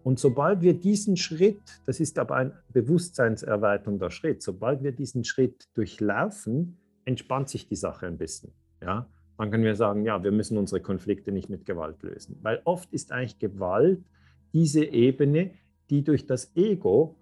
Und 0.04 0.20
sobald 0.20 0.60
wir 0.60 0.74
diesen 0.74 1.16
Schritt, 1.16 1.62
das 1.86 1.98
ist 1.98 2.18
aber 2.18 2.36
ein 2.36 2.52
bewusstseinserweiternder 2.72 4.10
Schritt, 4.10 4.42
sobald 4.42 4.82
wir 4.82 4.92
diesen 4.92 5.24
Schritt 5.24 5.68
durchlaufen, 5.74 6.76
entspannt 7.04 7.48
sich 7.48 7.66
die 7.66 7.76
Sache 7.76 8.06
ein 8.06 8.18
bisschen. 8.18 8.52
Ja? 8.82 9.08
Dann 9.38 9.50
können 9.50 9.64
wir 9.64 9.76
sagen, 9.76 10.04
ja, 10.04 10.22
wir 10.22 10.32
müssen 10.32 10.58
unsere 10.58 10.80
Konflikte 10.80 11.32
nicht 11.32 11.48
mit 11.48 11.66
Gewalt 11.66 12.02
lösen. 12.02 12.38
Weil 12.42 12.60
oft 12.64 12.92
ist 12.92 13.12
eigentlich 13.12 13.38
Gewalt 13.38 14.04
diese 14.52 14.84
Ebene, 14.84 15.52
die 15.90 16.04
durch 16.04 16.26
das 16.26 16.54
Ego 16.56 17.16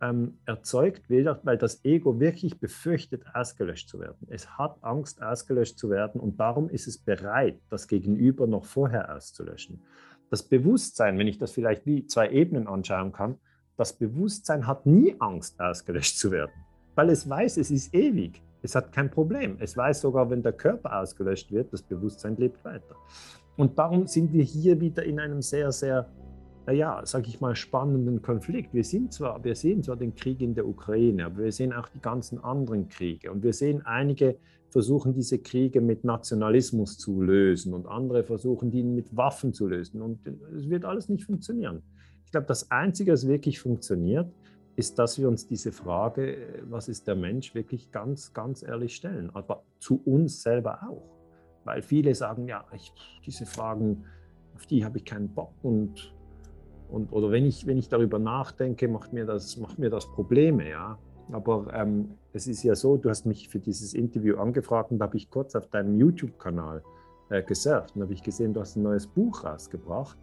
ähm, 0.00 0.38
erzeugt 0.46 1.10
wird, 1.10 1.44
weil 1.44 1.58
das 1.58 1.84
Ego 1.84 2.18
wirklich 2.18 2.58
befürchtet, 2.58 3.24
ausgelöscht 3.34 3.88
zu 3.88 4.00
werden. 4.00 4.26
Es 4.30 4.56
hat 4.56 4.82
Angst, 4.82 5.22
ausgelöscht 5.22 5.78
zu 5.78 5.90
werden 5.90 6.20
und 6.20 6.40
darum 6.40 6.68
ist 6.70 6.86
es 6.86 6.98
bereit, 6.98 7.60
das 7.68 7.86
Gegenüber 7.86 8.46
noch 8.46 8.64
vorher 8.64 9.14
auszulöschen. 9.14 9.82
Das 10.30 10.42
Bewusstsein, 10.42 11.18
wenn 11.18 11.26
ich 11.26 11.38
das 11.38 11.52
vielleicht 11.52 11.86
wie 11.86 12.06
zwei 12.06 12.30
Ebenen 12.30 12.66
anschauen 12.66 13.12
kann, 13.12 13.36
das 13.76 13.92
Bewusstsein 13.92 14.66
hat 14.66 14.86
nie 14.86 15.16
Angst, 15.18 15.60
ausgelöscht 15.60 16.18
zu 16.18 16.30
werden, 16.30 16.52
weil 16.94 17.10
es 17.10 17.28
weiß, 17.28 17.56
es 17.58 17.70
ist 17.70 17.94
ewig. 17.94 18.42
Es 18.62 18.74
hat 18.74 18.92
kein 18.92 19.10
Problem. 19.10 19.56
Es 19.60 19.76
weiß 19.76 20.00
sogar, 20.00 20.28
wenn 20.30 20.42
der 20.42 20.52
Körper 20.52 21.00
ausgelöscht 21.00 21.50
wird, 21.50 21.72
das 21.72 21.82
Bewusstsein 21.82 22.36
lebt 22.36 22.64
weiter. 22.64 22.94
Und 23.56 23.78
darum 23.78 24.06
sind 24.06 24.32
wir 24.32 24.44
hier 24.44 24.80
wieder 24.80 25.02
in 25.04 25.20
einem 25.20 25.42
sehr, 25.42 25.72
sehr 25.72 26.06
ja, 26.68 27.04
sage 27.04 27.28
ich 27.28 27.40
mal, 27.40 27.54
spannenden 27.56 28.22
Konflikt. 28.22 28.72
Wir, 28.74 28.84
sind 28.84 29.12
zwar, 29.12 29.42
wir 29.42 29.54
sehen 29.54 29.82
zwar 29.82 29.96
den 29.96 30.14
Krieg 30.14 30.40
in 30.40 30.54
der 30.54 30.66
Ukraine, 30.66 31.26
aber 31.26 31.44
wir 31.44 31.52
sehen 31.52 31.72
auch 31.72 31.88
die 31.88 32.00
ganzen 32.00 32.42
anderen 32.42 32.88
Kriege. 32.88 33.30
Und 33.32 33.42
wir 33.42 33.52
sehen 33.52 33.84
einige 33.84 34.36
versuchen 34.68 35.12
diese 35.12 35.38
Kriege 35.38 35.80
mit 35.80 36.04
Nationalismus 36.04 36.96
zu 36.96 37.20
lösen 37.20 37.74
und 37.74 37.86
andere 37.86 38.22
versuchen 38.22 38.70
die 38.70 38.84
mit 38.84 39.16
Waffen 39.16 39.52
zu 39.52 39.66
lösen. 39.66 40.00
Und 40.00 40.20
es 40.56 40.70
wird 40.70 40.84
alles 40.84 41.08
nicht 41.08 41.24
funktionieren. 41.24 41.82
Ich 42.24 42.30
glaube, 42.30 42.46
das 42.46 42.70
Einzige, 42.70 43.12
was 43.12 43.26
wirklich 43.26 43.58
funktioniert, 43.58 44.32
ist, 44.76 44.98
dass 44.98 45.18
wir 45.18 45.28
uns 45.28 45.46
diese 45.46 45.72
Frage, 45.72 46.62
was 46.64 46.88
ist 46.88 47.06
der 47.06 47.16
Mensch, 47.16 47.54
wirklich 47.54 47.90
ganz, 47.90 48.32
ganz 48.32 48.62
ehrlich 48.62 48.96
stellen. 48.96 49.30
Aber 49.34 49.62
zu 49.78 50.00
uns 50.04 50.42
selber 50.42 50.80
auch. 50.88 51.18
Weil 51.64 51.82
viele 51.82 52.14
sagen, 52.14 52.48
ja, 52.48 52.64
ich, 52.74 52.92
diese 53.26 53.46
Fragen, 53.46 54.04
auf 54.54 54.66
die 54.66 54.84
habe 54.84 54.98
ich 54.98 55.04
keinen 55.04 55.28
Bock 55.34 55.52
und 55.62 56.14
und, 56.90 57.12
oder 57.12 57.30
wenn 57.30 57.46
ich, 57.46 57.66
wenn 57.66 57.78
ich 57.78 57.88
darüber 57.88 58.18
nachdenke, 58.18 58.88
macht 58.88 59.12
mir 59.12 59.24
das, 59.24 59.56
macht 59.56 59.78
mir 59.78 59.90
das 59.90 60.10
Probleme, 60.10 60.68
ja. 60.68 60.98
Aber 61.30 61.72
ähm, 61.72 62.16
es 62.32 62.48
ist 62.48 62.64
ja 62.64 62.74
so, 62.74 62.96
du 62.96 63.08
hast 63.08 63.26
mich 63.26 63.48
für 63.48 63.60
dieses 63.60 63.94
Interview 63.94 64.36
angefragt 64.38 64.90
und 64.90 64.98
da 64.98 65.04
habe 65.04 65.16
ich 65.16 65.30
kurz 65.30 65.54
auf 65.54 65.68
deinem 65.68 65.94
YouTube-Kanal 65.94 66.82
äh, 67.28 67.42
gesurft 67.42 67.94
und 67.94 68.02
habe 68.02 68.12
ich 68.12 68.22
gesehen, 68.22 68.52
du 68.52 68.60
hast 68.60 68.76
ein 68.76 68.82
neues 68.82 69.06
Buch 69.06 69.44
rausgebracht. 69.44 70.18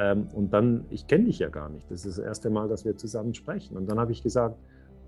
Ähm, 0.00 0.28
und 0.32 0.54
dann, 0.54 0.86
ich 0.88 1.06
kenne 1.06 1.24
dich 1.26 1.40
ja 1.40 1.50
gar 1.50 1.68
nicht, 1.68 1.90
das 1.90 2.06
ist 2.06 2.16
das 2.16 2.24
erste 2.24 2.48
Mal, 2.48 2.68
dass 2.68 2.86
wir 2.86 2.96
zusammen 2.96 3.34
sprechen. 3.34 3.76
Und 3.76 3.86
dann 3.86 4.00
habe 4.00 4.12
ich 4.12 4.22
gesagt, 4.22 4.56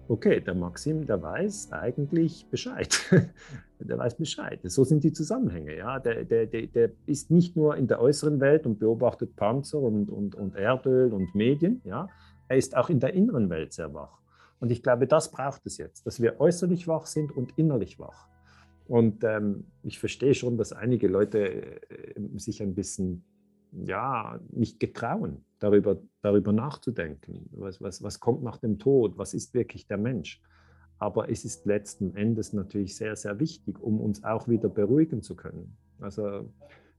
okay, 0.07 0.39
der 0.39 0.55
Maxim, 0.55 1.07
der 1.07 1.23
weiß 1.23 1.73
eigentlich 1.73 2.47
Bescheid. 2.51 2.95
der 3.81 3.97
weiß 3.97 4.17
Bescheid. 4.17 4.61
So 4.65 4.85
sind 4.85 5.03
die 5.03 5.13
Zusammenhänge. 5.13 5.75
Ja? 5.79 5.99
Der, 5.99 6.25
der, 6.25 6.47
der, 6.47 6.67
der, 6.67 6.91
ist 7.07 7.31
nicht 7.31 7.57
nur 7.57 7.77
in 7.77 7.87
der 7.87 8.03
äußeren 8.03 8.39
Welt 8.41 8.67
und 8.67 8.81
beobachtet 8.81 9.35
Panzer 9.35 9.81
und, 9.81 10.11
und, 10.11 10.35
und 10.35 10.57
Erdöl 10.57 11.15
und 11.15 11.35
Medien. 11.35 11.81
Ja? 11.85 12.09
Er 12.49 12.59
ist 12.59 12.77
auch 12.77 12.91
in 12.91 13.01
der 13.01 13.15
inneren 13.15 13.49
Welt 13.49 13.73
sehr 13.73 13.95
wach. 13.95 14.19
Und 14.61 14.71
ich 14.71 14.83
glaube, 14.83 15.07
das 15.07 15.31
braucht 15.31 15.65
es 15.65 15.79
jetzt, 15.79 16.07
dass 16.07 16.21
wir 16.21 16.39
äußerlich 16.39 16.87
wach 16.87 17.07
sind 17.07 17.33
und 17.35 17.57
innerlich 17.57 17.99
wach. 17.99 18.29
Und 18.87 19.25
ähm, 19.25 19.65
ich 19.83 19.99
verstehe 19.99 20.35
schon, 20.35 20.59
dass 20.59 20.75
einige 20.75 21.09
Leute 21.09 21.81
äh, 21.89 22.15
sich 22.37 22.63
ein 22.63 22.75
bisschen 22.75 23.25
ja, 23.73 24.39
nicht 24.51 24.81
getrauen, 24.81 25.45
darüber, 25.59 25.99
darüber 26.21 26.53
nachzudenken. 26.53 27.49
Was, 27.53 27.81
was, 27.81 28.03
was 28.03 28.21
kommt 28.21 28.43
nach 28.43 28.59
dem 28.59 28.79
Tod? 28.79 29.17
Was 29.19 29.35
ist 29.35 29.55
wirklich 29.55 29.87
der 29.87 29.99
Mensch? 29.99 30.41
Aber 30.99 31.31
es 31.31 31.45
ist 31.45 31.67
letzten 31.67 32.15
Endes 32.15 32.53
natürlich 32.53 32.97
sehr, 32.97 33.17
sehr 33.17 33.41
wichtig, 33.41 33.81
um 33.81 34.01
uns 34.01 34.23
auch 34.23 34.47
wieder 34.47 34.69
beruhigen 34.69 35.23
zu 35.23 35.35
können. 35.35 35.77
Also 36.01 36.49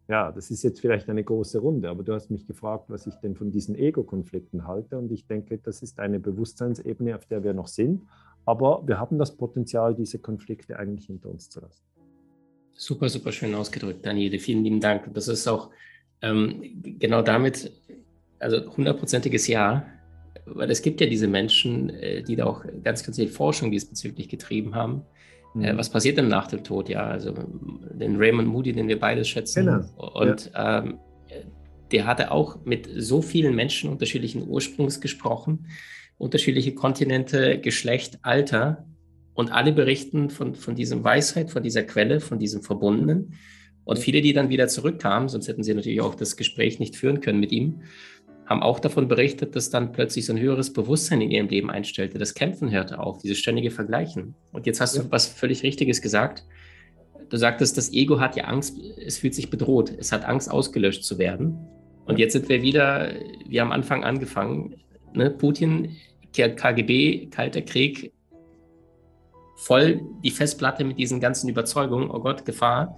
ja, 0.09 0.31
das 0.31 0.51
ist 0.51 0.63
jetzt 0.63 0.81
vielleicht 0.81 1.09
eine 1.09 1.23
große 1.23 1.59
Runde, 1.59 1.89
aber 1.89 2.03
du 2.03 2.13
hast 2.13 2.29
mich 2.29 2.45
gefragt, 2.45 2.85
was 2.89 3.07
ich 3.07 3.15
denn 3.15 3.35
von 3.35 3.51
diesen 3.51 3.75
Ego-Konflikten 3.75 4.67
halte. 4.67 4.97
Und 4.97 5.11
ich 5.11 5.25
denke, 5.27 5.57
das 5.57 5.81
ist 5.81 5.99
eine 5.99 6.19
Bewusstseinsebene, 6.19 7.15
auf 7.15 7.25
der 7.25 7.43
wir 7.43 7.53
noch 7.53 7.67
sind. 7.67 8.03
Aber 8.45 8.85
wir 8.85 8.99
haben 8.99 9.17
das 9.17 9.37
Potenzial, 9.37 9.95
diese 9.95 10.19
Konflikte 10.19 10.77
eigentlich 10.77 11.05
hinter 11.05 11.29
uns 11.29 11.49
zu 11.49 11.61
lassen. 11.61 11.83
Super, 12.73 13.07
super 13.07 13.31
schön 13.31 13.55
ausgedrückt, 13.55 14.05
Daniele. 14.05 14.39
Vielen 14.39 14.63
lieben 14.63 14.81
Dank. 14.81 15.13
Das 15.13 15.29
ist 15.29 15.47
auch 15.47 15.69
ähm, 16.23 16.81
genau 16.99 17.21
damit, 17.21 17.71
also 18.39 18.75
hundertprozentiges 18.75 19.47
Ja, 19.47 19.85
weil 20.45 20.71
es 20.71 20.81
gibt 20.81 20.99
ja 20.99 21.07
diese 21.07 21.27
Menschen, 21.27 21.91
äh, 21.91 22.23
die 22.23 22.35
da 22.35 22.45
auch 22.45 22.65
ganz, 22.83 23.03
ganz 23.03 23.17
viel 23.17 23.27
Forschung 23.27 23.69
diesbezüglich 23.69 24.27
getrieben 24.27 24.73
haben 24.73 25.03
äh, 25.55 25.73
mhm. 25.73 25.77
was 25.77 25.89
passiert 25.89 26.17
denn 26.17 26.27
nach 26.27 26.47
dem 26.47 26.63
Tod? 26.63 26.89
Ja, 26.89 27.07
also 27.07 27.33
den 27.33 28.15
Raymond 28.17 28.47
Moody, 28.47 28.73
den 28.73 28.87
wir 28.87 28.99
beide 28.99 29.23
schätzen. 29.23 29.65
Genau. 29.65 30.11
Und 30.13 30.51
ja. 30.53 30.79
ähm, 30.79 30.99
der 31.91 32.07
hatte 32.07 32.31
auch 32.31 32.65
mit 32.65 32.89
so 32.95 33.21
vielen 33.21 33.55
Menschen 33.55 33.89
unterschiedlichen 33.89 34.47
Ursprungs 34.47 34.99
gesprochen, 34.99 35.67
unterschiedliche 36.17 36.73
Kontinente, 36.73 37.59
Geschlecht, 37.59 38.19
Alter. 38.23 38.85
Und 39.35 39.51
alle 39.51 39.73
berichten 39.73 40.29
von, 40.29 40.53
von 40.53 40.75
diesem 40.75 41.03
Weisheit, 41.03 41.49
von 41.49 41.63
dieser 41.63 41.81
Quelle, 41.83 42.19
von 42.19 42.37
diesem 42.37 42.61
Verbundenen. 42.61 43.33
Und 43.85 43.99
viele, 43.99 44.21
die 44.21 44.33
dann 44.33 44.49
wieder 44.49 44.67
zurückkamen, 44.67 45.29
sonst 45.29 45.47
hätten 45.47 45.63
sie 45.63 45.73
natürlich 45.73 46.01
auch 46.01 46.15
das 46.15 46.37
Gespräch 46.37 46.79
nicht 46.79 46.95
führen 46.95 47.19
können 47.19 47.39
mit 47.39 47.51
ihm, 47.51 47.81
haben 48.45 48.61
auch 48.61 48.79
davon 48.79 49.07
berichtet, 49.07 49.55
dass 49.55 49.69
dann 49.69 49.91
plötzlich 49.91 50.25
so 50.25 50.33
ein 50.33 50.39
höheres 50.39 50.73
Bewusstsein 50.73 51.21
in 51.21 51.31
ihrem 51.31 51.47
Leben 51.47 51.69
einstellte. 51.69 52.17
Das 52.17 52.33
Kämpfen 52.33 52.71
hörte 52.71 52.99
auf, 52.99 53.19
dieses 53.19 53.37
ständige 53.37 53.71
Vergleichen. 53.71 54.35
Und 54.51 54.65
jetzt 54.65 54.81
hast 54.81 54.95
ja. 54.95 55.03
du 55.03 55.11
was 55.11 55.27
völlig 55.27 55.63
Richtiges 55.63 56.01
gesagt. 56.01 56.45
Du 57.29 57.37
sagtest, 57.37 57.77
das 57.77 57.93
Ego 57.93 58.19
hat 58.19 58.35
ja 58.35 58.45
Angst, 58.45 58.77
es 59.03 59.17
fühlt 59.17 59.33
sich 59.33 59.49
bedroht, 59.49 59.93
es 59.97 60.11
hat 60.11 60.25
Angst, 60.25 60.51
ausgelöscht 60.51 61.03
zu 61.03 61.17
werden. 61.17 61.57
Und 62.05 62.19
jetzt 62.19 62.33
sind 62.33 62.49
wir 62.49 62.61
wieder, 62.61 63.13
wie 63.47 63.61
am 63.61 63.71
Anfang 63.71 64.03
angefangen, 64.03 64.75
ne? 65.13 65.29
Putin, 65.29 65.95
KGB, 66.33 67.27
Kalter 67.27 67.61
Krieg, 67.61 68.11
voll 69.55 70.01
die 70.23 70.31
Festplatte 70.31 70.83
mit 70.83 70.99
diesen 70.99 71.19
ganzen 71.19 71.49
Überzeugungen, 71.49 72.09
oh 72.11 72.19
Gott, 72.19 72.45
Gefahr. 72.45 72.97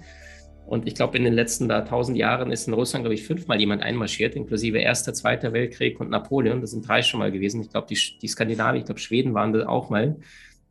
Und 0.65 0.87
ich 0.87 0.95
glaube, 0.95 1.17
in 1.17 1.23
den 1.23 1.33
letzten 1.33 1.69
da 1.69 1.81
tausend 1.81 2.17
Jahren 2.17 2.51
ist 2.51 2.67
in 2.67 2.73
Russland, 2.73 3.03
glaube 3.03 3.13
ich, 3.13 3.23
fünfmal 3.23 3.59
jemand 3.59 3.83
einmarschiert, 3.83 4.35
inklusive 4.35 4.79
Erster, 4.79 5.13
Zweiter 5.13 5.53
Weltkrieg 5.53 5.99
und 5.99 6.09
Napoleon. 6.09 6.61
Das 6.61 6.71
sind 6.71 6.87
drei 6.87 7.03
schon 7.03 7.19
mal 7.19 7.31
gewesen. 7.31 7.61
Ich 7.61 7.69
glaube, 7.69 7.87
die, 7.87 7.99
die 8.19 8.27
Skandinavier, 8.27 8.79
ich 8.79 8.85
glaube, 8.85 8.99
Schweden 8.99 9.33
waren 9.35 9.53
da 9.53 9.67
auch 9.67 9.89
mal. 9.89 10.17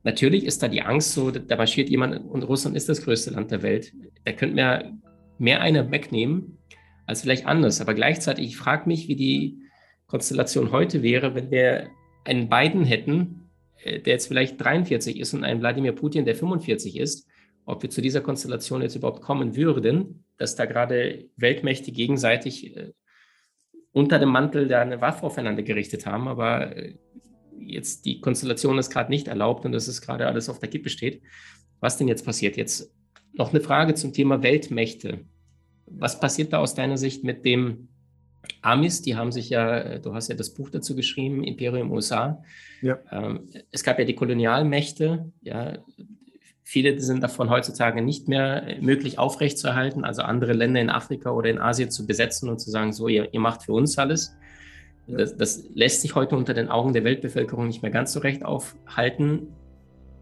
Natürlich 0.02 0.44
ist 0.44 0.62
da 0.62 0.68
die 0.68 0.82
Angst 0.82 1.12
so, 1.12 1.30
da 1.30 1.56
marschiert 1.56 1.88
jemand 1.88 2.28
und 2.28 2.42
Russland 2.42 2.76
ist 2.76 2.88
das 2.88 3.02
größte 3.02 3.30
Land 3.30 3.52
der 3.52 3.62
Welt. 3.62 3.92
Da 4.24 4.32
könnte 4.32 4.56
mehr, 4.56 4.92
mehr 5.38 5.60
einer 5.60 5.90
wegnehmen 5.90 6.58
als 7.06 7.22
vielleicht 7.22 7.46
anders. 7.46 7.80
Aber 7.80 7.94
gleichzeitig, 7.94 8.46
ich 8.46 8.56
frage 8.56 8.88
mich, 8.88 9.08
wie 9.08 9.16
die 9.16 9.58
Konstellation 10.06 10.72
heute 10.72 11.02
wäre, 11.02 11.34
wenn 11.34 11.50
wir 11.50 11.88
einen 12.24 12.48
Biden 12.48 12.84
hätten, 12.84 13.50
äh, 13.82 14.00
der 14.00 14.14
jetzt 14.14 14.26
vielleicht 14.26 14.60
43 14.62 15.20
ist 15.20 15.34
und 15.34 15.44
einen 15.44 15.60
Wladimir 15.60 15.92
Putin, 15.92 16.24
der 16.24 16.34
45 16.34 16.98
ist 16.98 17.28
ob 17.66 17.82
wir 17.82 17.90
zu 17.90 18.00
dieser 18.00 18.20
Konstellation 18.20 18.82
jetzt 18.82 18.96
überhaupt 18.96 19.22
kommen 19.22 19.56
würden, 19.56 20.24
dass 20.36 20.56
da 20.56 20.66
gerade 20.66 21.28
Weltmächte 21.36 21.92
gegenseitig 21.92 22.76
äh, 22.76 22.92
unter 23.92 24.18
dem 24.18 24.30
Mantel 24.30 24.68
da 24.68 24.80
eine 24.80 25.00
Waffe 25.00 25.24
aufeinander 25.24 25.62
gerichtet 25.62 26.04
haben, 26.04 26.28
aber 26.28 26.76
äh, 26.76 26.94
jetzt 27.58 28.04
die 28.04 28.20
Konstellation 28.20 28.78
ist 28.78 28.90
gerade 28.90 29.10
nicht 29.10 29.28
erlaubt 29.28 29.64
und 29.64 29.72
dass 29.72 29.88
es 29.88 30.02
gerade 30.02 30.26
alles 30.26 30.48
auf 30.48 30.58
der 30.58 30.68
Kippe 30.68 30.90
steht. 30.90 31.22
Was 31.80 31.96
denn 31.96 32.08
jetzt 32.08 32.24
passiert? 32.24 32.56
Jetzt 32.56 32.92
noch 33.32 33.50
eine 33.50 33.60
Frage 33.60 33.94
zum 33.94 34.12
Thema 34.12 34.42
Weltmächte. 34.42 35.20
Was 35.86 36.18
passiert 36.20 36.52
da 36.52 36.58
aus 36.58 36.74
deiner 36.74 36.96
Sicht 36.96 37.24
mit 37.24 37.44
dem 37.44 37.88
Amis? 38.62 39.02
Die 39.02 39.16
haben 39.16 39.32
sich 39.32 39.50
ja, 39.50 39.78
äh, 39.78 40.00
du 40.00 40.14
hast 40.14 40.28
ja 40.28 40.34
das 40.34 40.54
Buch 40.54 40.70
dazu 40.70 40.94
geschrieben, 40.96 41.44
Imperium 41.44 41.92
USA. 41.92 42.42
Ja. 42.82 42.98
Ähm, 43.10 43.48
es 43.70 43.82
gab 43.84 43.98
ja 43.98 44.04
die 44.04 44.14
Kolonialmächte, 44.14 45.32
ja, 45.42 45.78
Viele 46.66 46.98
sind 46.98 47.22
davon 47.22 47.50
heutzutage 47.50 48.00
nicht 48.00 48.26
mehr 48.26 48.76
möglich 48.80 49.18
aufrechtzuerhalten, 49.18 50.02
also 50.02 50.22
andere 50.22 50.54
Länder 50.54 50.80
in 50.80 50.88
Afrika 50.88 51.30
oder 51.30 51.50
in 51.50 51.58
Asien 51.58 51.90
zu 51.90 52.06
besetzen 52.06 52.48
und 52.48 52.58
zu 52.58 52.70
sagen, 52.70 52.94
so, 52.94 53.06
ihr, 53.06 53.32
ihr 53.32 53.40
macht 53.40 53.64
für 53.64 53.72
uns 53.72 53.98
alles. 53.98 54.34
Das, 55.06 55.36
das, 55.36 55.64
lässt 55.74 56.00
sich 56.00 56.14
heute 56.14 56.36
unter 56.36 56.54
den 56.54 56.70
Augen 56.70 56.94
der 56.94 57.04
Weltbevölkerung 57.04 57.66
nicht 57.66 57.82
mehr 57.82 57.90
ganz 57.90 58.14
so 58.14 58.20
recht 58.20 58.46
aufhalten. 58.46 59.48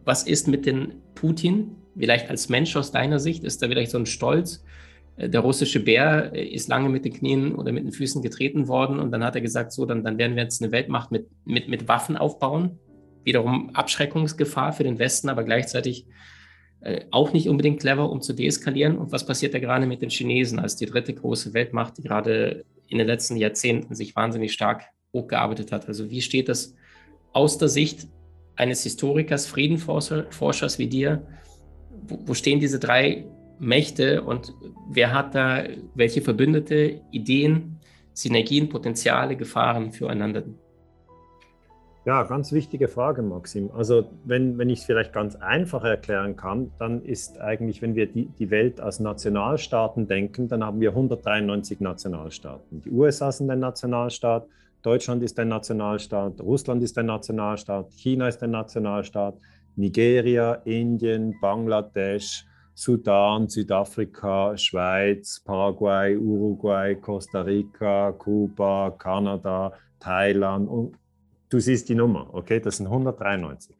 Was 0.04 0.24
ist 0.24 0.48
mit 0.48 0.66
den 0.66 0.94
Putin? 1.14 1.76
Vielleicht 1.96 2.28
als 2.28 2.48
Mensch 2.48 2.74
aus 2.74 2.90
deiner 2.90 3.20
Sicht, 3.20 3.44
ist 3.44 3.62
da 3.62 3.68
vielleicht 3.68 3.92
so 3.92 3.98
ein 3.98 4.06
Stolz? 4.06 4.64
Äh, 5.16 5.28
der 5.28 5.40
russische 5.40 5.78
Bär 5.78 6.32
äh, 6.34 6.44
ist 6.44 6.68
lange 6.68 6.88
mit 6.88 7.04
den 7.04 7.12
Knien 7.12 7.54
oder 7.54 7.70
mit 7.70 7.84
den 7.84 7.92
Füßen 7.92 8.20
getreten 8.20 8.66
worden 8.66 8.98
und 8.98 9.12
dann 9.12 9.22
hat 9.22 9.36
er 9.36 9.42
gesagt, 9.42 9.70
so, 9.70 9.86
dann, 9.86 10.02
dann 10.02 10.18
werden 10.18 10.34
wir 10.34 10.42
jetzt 10.42 10.60
eine 10.60 10.72
Weltmacht 10.72 11.12
mit, 11.12 11.28
mit, 11.44 11.68
mit 11.68 11.86
Waffen 11.86 12.16
aufbauen. 12.16 12.80
Wiederum 13.24 13.70
Abschreckungsgefahr 13.74 14.72
für 14.72 14.84
den 14.84 14.98
Westen, 14.98 15.28
aber 15.28 15.44
gleichzeitig 15.44 16.06
äh, 16.82 17.04
auch 17.12 17.32
nicht 17.32 17.48
unbedingt 17.48 17.80
clever, 17.80 18.10
um 18.10 18.20
zu 18.20 18.32
deeskalieren. 18.32 18.98
Und 18.98 19.12
was 19.12 19.24
passiert 19.24 19.54
da 19.54 19.60
gerade 19.60 19.86
mit 19.86 20.02
den 20.02 20.10
Chinesen 20.10 20.58
als 20.58 20.76
die 20.76 20.86
dritte 20.86 21.14
große 21.14 21.54
Weltmacht, 21.54 21.98
die 21.98 22.02
gerade 22.02 22.64
in 22.88 22.98
den 22.98 23.06
letzten 23.06 23.36
Jahrzehnten 23.36 23.94
sich 23.94 24.16
wahnsinnig 24.16 24.52
stark 24.52 24.82
hochgearbeitet 25.12 25.70
hat? 25.70 25.86
Also 25.86 26.10
wie 26.10 26.20
steht 26.20 26.48
das 26.48 26.74
aus 27.32 27.56
der 27.56 27.68
Sicht 27.68 28.08
eines 28.56 28.82
Historikers, 28.82 29.46
Friedenforschers 29.46 30.78
wie 30.78 30.88
dir? 30.88 31.24
Wo, 32.02 32.18
wo 32.26 32.34
stehen 32.34 32.58
diese 32.58 32.80
drei 32.80 33.26
Mächte 33.60 34.22
und 34.22 34.52
wer 34.90 35.12
hat 35.12 35.36
da 35.36 35.64
welche 35.94 36.20
Verbündete, 36.20 37.00
Ideen, 37.12 37.78
Synergien, 38.12 38.68
Potenziale, 38.68 39.36
Gefahren 39.36 39.92
füreinander? 39.92 40.42
Ja, 42.04 42.24
ganz 42.24 42.50
wichtige 42.50 42.88
Frage, 42.88 43.22
Maxim. 43.22 43.70
Also 43.72 44.10
wenn, 44.24 44.58
wenn 44.58 44.68
ich 44.68 44.80
es 44.80 44.84
vielleicht 44.86 45.12
ganz 45.12 45.36
einfach 45.36 45.84
erklären 45.84 46.34
kann, 46.34 46.72
dann 46.80 47.00
ist 47.04 47.40
eigentlich, 47.40 47.80
wenn 47.80 47.94
wir 47.94 48.06
die, 48.06 48.26
die 48.26 48.50
Welt 48.50 48.80
als 48.80 48.98
Nationalstaaten 48.98 50.08
denken, 50.08 50.48
dann 50.48 50.64
haben 50.64 50.80
wir 50.80 50.90
193 50.90 51.78
Nationalstaaten. 51.78 52.80
Die 52.80 52.90
USA 52.90 53.30
sind 53.30 53.48
ein 53.50 53.60
Nationalstaat, 53.60 54.48
Deutschland 54.82 55.22
ist 55.22 55.38
ein 55.38 55.46
Nationalstaat, 55.46 56.40
Russland 56.40 56.82
ist 56.82 56.98
ein 56.98 57.06
Nationalstaat, 57.06 57.92
China 57.92 58.26
ist 58.26 58.42
ein 58.42 58.50
Nationalstaat, 58.50 59.36
Nigeria, 59.76 60.54
Indien, 60.64 61.36
Bangladesch, 61.40 62.44
Sudan, 62.74 63.48
Südafrika, 63.48 64.56
Schweiz, 64.56 65.40
Paraguay, 65.44 66.16
Uruguay, 66.16 66.96
Costa 66.96 67.42
Rica, 67.42 68.10
Kuba, 68.10 68.90
Kanada, 68.98 69.72
Thailand 70.00 70.68
und 70.68 70.96
du 71.52 71.60
siehst 71.60 71.88
die 71.88 71.94
Nummer, 71.94 72.32
okay, 72.32 72.60
das 72.60 72.78
sind 72.78 72.86
193. 72.86 73.76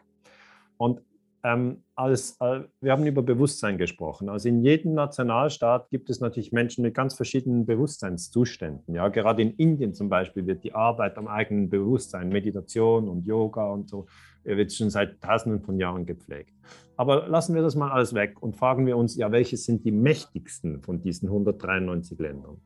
Und 0.77 1.01
ähm, 1.45 1.83
als, 1.97 2.37
äh, 2.41 2.61
wir 2.81 2.93
haben 2.93 3.05
über 3.05 3.23
Bewusstsein 3.23 3.77
gesprochen. 3.77 4.29
Also 4.29 4.49
in 4.49 4.63
jedem 4.63 4.95
Nationalstaat 4.95 5.91
gibt 5.91 6.09
es 6.09 6.21
natürlich 6.21 6.53
Menschen 6.53 6.83
mit 6.83 6.95
ganz 6.95 7.15
verschiedenen 7.15 7.67
Bewusstseinszuständen. 7.67 8.95
Ja, 8.95 9.09
gerade 9.09 9.43
in 9.43 9.51
Indien 9.53 9.93
zum 9.93 10.09
Beispiel 10.09 10.47
wird 10.47 10.63
die 10.63 10.75
Arbeit 10.75 11.19
am 11.19 11.27
eigenen 11.27 11.69
Bewusstsein, 11.69 12.29
Meditation 12.29 13.09
und 13.09 13.27
Yoga 13.27 13.65
und 13.71 13.89
so, 13.89 14.07
wird 14.45 14.73
schon 14.73 14.91
seit 14.91 15.21
Tausenden 15.21 15.63
von 15.63 15.79
Jahren 15.79 16.07
gepflegt. 16.07 16.53
Aber 16.97 17.27
lassen 17.27 17.55
wir 17.55 17.63
das 17.63 17.75
mal 17.75 17.91
alles 17.91 18.15
weg 18.15 18.41
und 18.41 18.57
fragen 18.57 18.87
wir 18.87 18.97
uns, 18.97 19.17
ja, 19.17 19.33
welche 19.33 19.57
sind 19.57 19.85
die 19.85 19.93
mächtigsten 19.93 20.81
von 20.81 21.01
diesen 21.01 21.29
193 21.29 22.19
Ländern? 22.21 22.61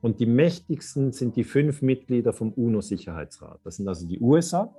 Und 0.00 0.20
die 0.20 0.26
mächtigsten 0.26 1.12
sind 1.12 1.36
die 1.36 1.44
fünf 1.44 1.82
Mitglieder 1.82 2.32
vom 2.32 2.52
UNO-Sicherheitsrat. 2.52 3.60
Das 3.64 3.76
sind 3.76 3.88
also 3.88 4.06
die 4.06 4.20
USA, 4.20 4.72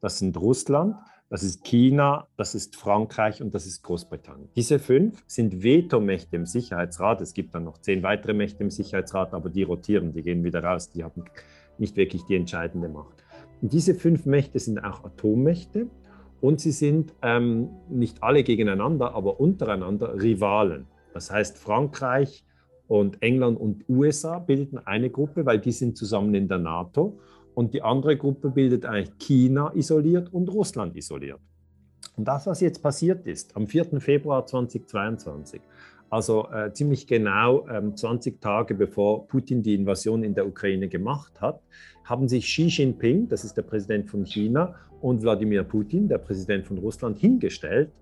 das 0.00 0.18
sind 0.18 0.36
Russland, 0.36 0.96
das 1.30 1.42
ist 1.42 1.64
China, 1.64 2.26
das 2.36 2.54
ist 2.54 2.76
Frankreich 2.76 3.42
und 3.42 3.54
das 3.54 3.66
ist 3.66 3.82
Großbritannien. 3.82 4.48
Diese 4.56 4.78
fünf 4.78 5.22
sind 5.26 5.62
Vetomächte 5.62 6.36
im 6.36 6.46
Sicherheitsrat. 6.46 7.20
Es 7.20 7.34
gibt 7.34 7.54
dann 7.54 7.64
noch 7.64 7.78
zehn 7.78 8.02
weitere 8.02 8.32
Mächte 8.32 8.62
im 8.62 8.70
Sicherheitsrat, 8.70 9.34
aber 9.34 9.50
die 9.50 9.62
rotieren, 9.62 10.12
die 10.12 10.22
gehen 10.22 10.42
wieder 10.44 10.64
raus, 10.64 10.90
die 10.90 11.04
haben 11.04 11.24
nicht 11.78 11.96
wirklich 11.96 12.24
die 12.24 12.36
entscheidende 12.36 12.88
Macht. 12.88 13.24
Und 13.60 13.72
diese 13.72 13.94
fünf 13.94 14.24
Mächte 14.24 14.58
sind 14.58 14.78
auch 14.78 15.04
Atommächte 15.04 15.88
und 16.40 16.60
sie 16.60 16.70
sind 16.70 17.14
ähm, 17.22 17.70
nicht 17.90 18.22
alle 18.22 18.42
gegeneinander, 18.42 19.14
aber 19.14 19.40
untereinander 19.40 20.14
Rivalen. 20.14 20.86
Das 21.12 21.30
heißt, 21.30 21.58
Frankreich 21.58 22.44
und 22.88 23.22
England 23.22 23.60
und 23.60 23.84
USA 23.88 24.38
bilden 24.38 24.78
eine 24.78 25.10
Gruppe, 25.10 25.46
weil 25.46 25.60
die 25.60 25.72
sind 25.72 25.96
zusammen 25.96 26.34
in 26.34 26.48
der 26.48 26.58
NATO. 26.58 27.20
Und 27.54 27.74
die 27.74 27.82
andere 27.82 28.16
Gruppe 28.16 28.50
bildet 28.50 28.86
eigentlich 28.86 29.18
China 29.18 29.72
isoliert 29.74 30.32
und 30.32 30.48
Russland 30.48 30.96
isoliert. 30.96 31.40
Und 32.16 32.26
das, 32.26 32.46
was 32.46 32.60
jetzt 32.60 32.82
passiert 32.82 33.26
ist, 33.26 33.54
am 33.56 33.66
4. 33.66 34.00
Februar 34.00 34.46
2022, 34.46 35.60
also 36.10 36.48
äh, 36.50 36.72
ziemlich 36.72 37.06
genau 37.06 37.68
ähm, 37.68 37.94
20 37.96 38.40
Tage 38.40 38.74
bevor 38.74 39.28
Putin 39.28 39.62
die 39.62 39.74
Invasion 39.74 40.22
in 40.24 40.34
der 40.34 40.46
Ukraine 40.46 40.88
gemacht 40.88 41.40
hat, 41.40 41.60
haben 42.04 42.26
sich 42.26 42.46
Xi 42.46 42.68
Jinping, 42.68 43.28
das 43.28 43.44
ist 43.44 43.56
der 43.56 43.62
Präsident 43.62 44.08
von 44.08 44.24
China, 44.24 44.74
und 45.00 45.22
Wladimir 45.22 45.62
Putin, 45.62 46.08
der 46.08 46.18
Präsident 46.18 46.66
von 46.66 46.78
Russland, 46.78 47.18
hingestellt 47.18 47.92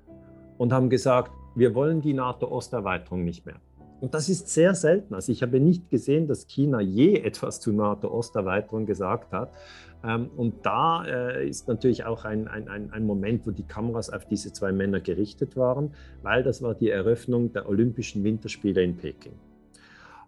und 0.58 0.72
haben 0.72 0.88
gesagt, 0.88 1.32
wir 1.56 1.74
wollen 1.74 2.00
die 2.00 2.14
NATO-Osterweiterung 2.14 3.24
nicht 3.24 3.44
mehr. 3.44 3.60
Und 4.06 4.14
das 4.14 4.28
ist 4.28 4.48
sehr 4.50 4.76
selten. 4.76 5.14
Also 5.14 5.32
ich 5.32 5.42
habe 5.42 5.58
nicht 5.58 5.90
gesehen, 5.90 6.28
dass 6.28 6.46
China 6.46 6.80
je 6.80 7.16
etwas 7.16 7.58
zur 7.58 7.72
NATO-Osterweiterung 7.72 8.86
gesagt 8.86 9.32
hat. 9.32 9.50
Ähm, 10.04 10.30
und 10.36 10.64
da 10.64 11.04
äh, 11.04 11.48
ist 11.48 11.66
natürlich 11.66 12.04
auch 12.04 12.24
ein, 12.24 12.46
ein, 12.46 12.68
ein 12.68 13.04
Moment, 13.04 13.44
wo 13.48 13.50
die 13.50 13.64
Kameras 13.64 14.10
auf 14.10 14.24
diese 14.24 14.52
zwei 14.52 14.70
Männer 14.70 15.00
gerichtet 15.00 15.56
waren, 15.56 15.92
weil 16.22 16.44
das 16.44 16.62
war 16.62 16.76
die 16.76 16.88
Eröffnung 16.88 17.52
der 17.52 17.68
Olympischen 17.68 18.22
Winterspiele 18.22 18.80
in 18.80 18.96
Peking. 18.96 19.32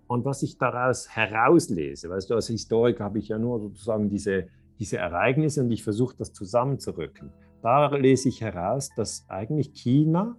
Und 0.08 0.24
was 0.24 0.42
ich 0.42 0.58
daraus 0.58 1.08
herauslese, 1.10 2.10
weißt 2.10 2.30
du, 2.30 2.34
als 2.34 2.48
Historiker 2.48 3.04
habe 3.04 3.20
ich 3.20 3.28
ja 3.28 3.38
nur 3.38 3.60
sozusagen 3.60 4.08
diese, 4.08 4.48
diese 4.80 4.96
Ereignisse 4.96 5.62
und 5.62 5.70
ich 5.70 5.84
versuche 5.84 6.16
das 6.18 6.32
zusammenzurücken. 6.32 7.30
Da 7.62 7.94
lese 7.94 8.28
ich 8.28 8.40
heraus, 8.40 8.90
dass 8.96 9.24
eigentlich 9.28 9.72
China 9.72 10.36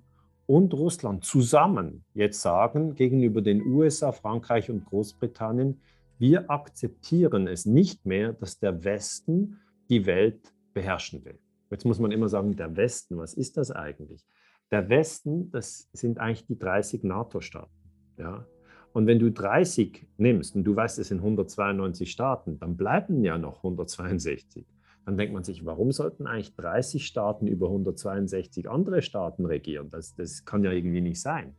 und 0.50 0.74
Russland 0.74 1.24
zusammen 1.24 2.04
jetzt 2.16 2.42
sagen 2.42 2.96
gegenüber 2.96 3.40
den 3.40 3.64
USA, 3.68 4.12
Frankreich 4.12 4.72
und 4.72 4.84
Großbritannien, 4.84 5.80
wir 6.18 6.50
akzeptieren 6.50 7.48
es 7.48 7.68
nicht 7.68 8.04
mehr, 8.04 8.34
dass 8.34 8.58
der 8.58 8.84
Westen 8.84 9.60
die 9.92 10.08
Welt 10.08 10.52
beherrschen 10.74 11.24
will. 11.24 11.38
Jetzt 11.70 11.86
muss 11.86 12.00
man 12.00 12.12
immer 12.12 12.30
sagen, 12.30 12.56
der 12.56 12.76
Westen, 12.76 13.20
was 13.20 13.36
ist 13.36 13.58
das 13.58 13.70
eigentlich? 13.70 14.26
Der 14.72 14.90
Westen, 14.90 15.52
das 15.52 15.88
sind 15.94 16.18
eigentlich 16.18 16.48
die 16.48 16.58
30 16.58 17.04
NATO-Staaten. 17.04 17.70
Ja? 18.18 18.48
Und 18.92 19.06
wenn 19.06 19.20
du 19.20 19.32
30 19.32 20.08
nimmst 20.18 20.56
und 20.56 20.64
du 20.64 20.76
weißt, 20.76 20.98
es 20.98 21.10
sind 21.10 21.20
192 21.20 22.10
Staaten, 22.10 22.58
dann 22.60 22.76
bleiben 22.76 23.24
ja 23.24 23.38
noch 23.38 23.58
162. 23.58 24.66
Dann 25.10 25.18
denkt 25.18 25.34
man 25.34 25.44
sich, 25.44 25.66
warum 25.66 25.92
sollten 25.92 26.28
eigentlich 26.28 26.56
30 26.56 27.04
Staaten 27.04 27.48
über 27.48 27.66
162 27.66 28.70
andere 28.70 29.02
Staaten 29.02 29.48
regieren? 29.48 29.90
Das, 29.90 30.14
das 30.14 30.46
kann 30.46 30.64
ja 30.64 30.72
irgendwie 30.72 31.02
nicht 31.02 31.20
sein. 31.20 31.56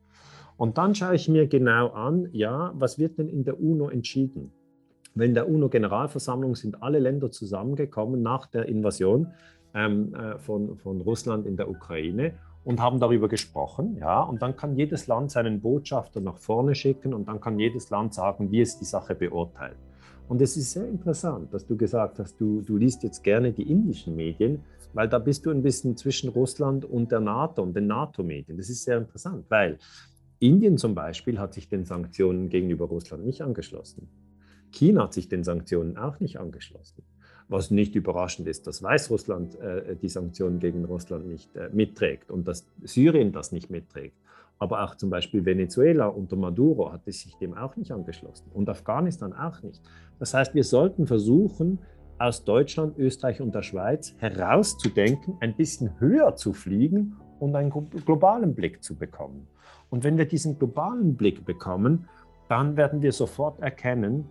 Und 0.56 0.78
dann 0.78 0.94
schaue 0.94 1.16
ich 1.16 1.28
mir 1.28 1.48
genau 1.48 1.88
an, 1.88 2.28
ja, 2.30 2.70
was 2.76 2.96
wird 3.00 3.18
denn 3.18 3.28
in 3.28 3.42
der 3.42 3.60
UNO 3.60 3.88
entschieden? 3.88 4.52
Wenn 5.16 5.34
der 5.34 5.48
UNO-Generalversammlung 5.48 6.54
sind 6.54 6.80
alle 6.80 7.00
Länder 7.00 7.32
zusammengekommen 7.32 8.22
nach 8.22 8.46
der 8.46 8.66
Invasion 8.66 9.32
ähm, 9.74 10.14
äh, 10.14 10.38
von, 10.38 10.76
von 10.76 11.00
Russland 11.00 11.44
in 11.44 11.56
der 11.56 11.68
Ukraine 11.68 12.34
und 12.62 12.78
haben 12.78 13.00
darüber 13.00 13.26
gesprochen. 13.26 13.96
Ja, 13.96 14.22
und 14.22 14.42
dann 14.42 14.54
kann 14.54 14.76
jedes 14.76 15.08
Land 15.08 15.32
seinen 15.32 15.60
Botschafter 15.60 16.20
nach 16.20 16.38
vorne 16.38 16.76
schicken 16.76 17.12
und 17.12 17.26
dann 17.26 17.40
kann 17.40 17.58
jedes 17.58 17.90
Land 17.90 18.14
sagen, 18.14 18.52
wie 18.52 18.60
es 18.60 18.78
die 18.78 18.84
Sache 18.84 19.16
beurteilt. 19.16 19.76
Und 20.30 20.40
es 20.40 20.56
ist 20.56 20.70
sehr 20.70 20.86
interessant, 20.86 21.52
dass 21.52 21.66
du 21.66 21.76
gesagt 21.76 22.20
hast, 22.20 22.40
du, 22.40 22.62
du 22.62 22.76
liest 22.76 23.02
jetzt 23.02 23.24
gerne 23.24 23.50
die 23.50 23.68
indischen 23.68 24.14
Medien, 24.14 24.60
weil 24.92 25.08
da 25.08 25.18
bist 25.18 25.44
du 25.44 25.50
ein 25.50 25.60
bisschen 25.60 25.96
zwischen 25.96 26.30
Russland 26.30 26.84
und 26.84 27.10
der 27.10 27.18
NATO 27.18 27.60
und 27.64 27.74
den 27.74 27.88
NATO-Medien. 27.88 28.56
Das 28.56 28.70
ist 28.70 28.84
sehr 28.84 28.98
interessant, 28.98 29.46
weil 29.48 29.78
Indien 30.38 30.78
zum 30.78 30.94
Beispiel 30.94 31.40
hat 31.40 31.52
sich 31.52 31.68
den 31.68 31.84
Sanktionen 31.84 32.48
gegenüber 32.48 32.84
Russland 32.84 33.26
nicht 33.26 33.42
angeschlossen. 33.42 34.06
China 34.70 35.02
hat 35.02 35.14
sich 35.14 35.28
den 35.28 35.42
Sanktionen 35.42 35.96
auch 35.96 36.20
nicht 36.20 36.38
angeschlossen. 36.38 37.02
Was 37.48 37.72
nicht 37.72 37.96
überraschend 37.96 38.46
ist, 38.46 38.68
dass 38.68 38.84
Weißrussland 38.84 39.58
äh, 39.58 39.96
die 39.96 40.08
Sanktionen 40.08 40.60
gegen 40.60 40.84
Russland 40.84 41.26
nicht 41.26 41.56
äh, 41.56 41.70
mitträgt 41.72 42.30
und 42.30 42.46
dass 42.46 42.68
Syrien 42.84 43.32
das 43.32 43.50
nicht 43.50 43.68
mitträgt. 43.68 44.14
Aber 44.60 44.84
auch 44.84 44.94
zum 44.94 45.08
Beispiel 45.08 45.44
Venezuela 45.44 46.06
unter 46.06 46.36
Maduro 46.36 46.92
hat 46.92 47.04
sich 47.06 47.34
dem 47.38 47.54
auch 47.54 47.76
nicht 47.76 47.92
angeschlossen 47.92 48.50
und 48.52 48.68
Afghanistan 48.68 49.32
auch 49.32 49.62
nicht. 49.62 49.82
Das 50.18 50.34
heißt, 50.34 50.54
wir 50.54 50.64
sollten 50.64 51.06
versuchen, 51.06 51.78
aus 52.18 52.44
Deutschland, 52.44 52.98
Österreich 52.98 53.40
und 53.40 53.54
der 53.54 53.62
Schweiz 53.62 54.14
herauszudenken, 54.18 55.38
ein 55.40 55.56
bisschen 55.56 55.98
höher 55.98 56.36
zu 56.36 56.52
fliegen 56.52 57.16
und 57.38 57.56
einen 57.56 57.70
globalen 58.04 58.54
Blick 58.54 58.84
zu 58.84 58.94
bekommen. 58.94 59.48
Und 59.88 60.04
wenn 60.04 60.18
wir 60.18 60.26
diesen 60.26 60.58
globalen 60.58 61.16
Blick 61.16 61.46
bekommen, 61.46 62.06
dann 62.48 62.76
werden 62.76 63.00
wir 63.00 63.12
sofort 63.12 63.60
erkennen, 63.60 64.26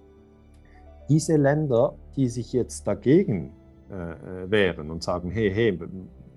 diese 1.10 1.38
Länder, 1.38 1.96
die 2.16 2.28
sich 2.28 2.54
jetzt 2.54 2.88
dagegen 2.88 3.54
äh, 3.90 3.96
äh, 3.96 4.52
wehren 4.52 4.92
und 4.92 5.02
sagen, 5.02 5.32
hey, 5.32 5.52
hey, 5.52 5.80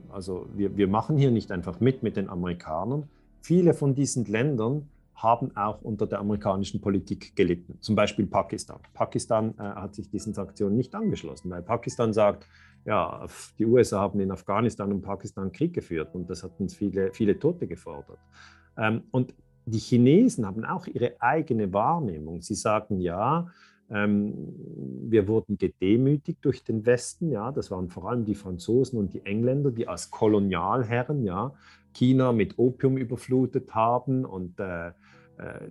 also 0.09 0.47
wir, 0.55 0.75
wir 0.79 0.89
machen 0.89 1.19
hier 1.19 1.31
nicht 1.31 1.53
einfach 1.53 1.81
mit 1.81 2.03
mit 2.03 2.17
den 2.17 2.31
Amerikanern, 2.31 3.11
viele 3.43 3.75
von 3.75 3.95
diesen 3.95 4.25
Ländern 4.25 4.89
haben 5.15 5.57
auch 5.57 5.83
unter 5.83 6.07
der 6.07 6.19
amerikanischen 6.19 6.81
Politik 6.81 7.37
gelitten. 7.37 7.77
Zum 7.81 7.95
Beispiel 7.95 8.27
Pakistan. 8.27 8.81
Pakistan 8.93 9.55
äh, 9.59 9.63
hat 9.63 9.95
sich 9.95 10.11
diesen 10.11 10.35
Sanktionen 10.35 10.77
nicht 10.77 10.95
angeschlossen, 10.95 11.51
weil 11.51 11.63
Pakistan 11.63 12.13
sagt, 12.13 12.47
ja, 12.85 13.27
die 13.59 13.67
USA 13.67 14.01
haben 14.01 14.19
in 14.19 14.33
Afghanistan 14.33 14.91
und 14.91 15.03
Pakistan 15.03 15.53
Krieg 15.53 15.73
geführt 15.75 16.15
und 16.15 16.29
das 16.29 16.43
hat 16.43 16.59
uns 16.59 16.75
viele, 16.75 17.13
viele 17.13 17.39
Tote 17.39 17.67
gefordert. 17.69 18.19
Ähm, 18.77 19.03
und 19.13 19.35
die 19.65 19.79
Chinesen 19.79 20.45
haben 20.45 20.65
auch 20.65 20.87
ihre 20.89 21.21
eigene 21.21 21.73
Wahrnehmung. 21.73 22.43
Sie 22.43 22.57
sagen, 22.57 23.01
ja, 23.01 23.47
ähm, 23.91 24.55
wir 25.09 25.29
wurden 25.29 25.59
gedemütigt 25.59 26.39
durch 26.45 26.65
den 26.65 26.85
Westen, 26.87 27.31
ja, 27.31 27.53
das 27.53 27.71
waren 27.71 27.89
vor 27.89 28.09
allem 28.11 28.25
die 28.25 28.35
Franzosen 28.35 28.99
und 28.99 29.13
die 29.13 29.25
Engländer, 29.25 29.71
die 29.71 29.87
als 29.87 30.11
Kolonialherren, 30.11 31.23
ja, 31.23 31.53
China 31.93 32.33
mit 32.33 32.59
Opium 32.59 32.97
überflutet 32.97 33.75
haben 33.75 34.25
und 34.25 34.59
äh, 34.61 34.89
äh 34.89 34.93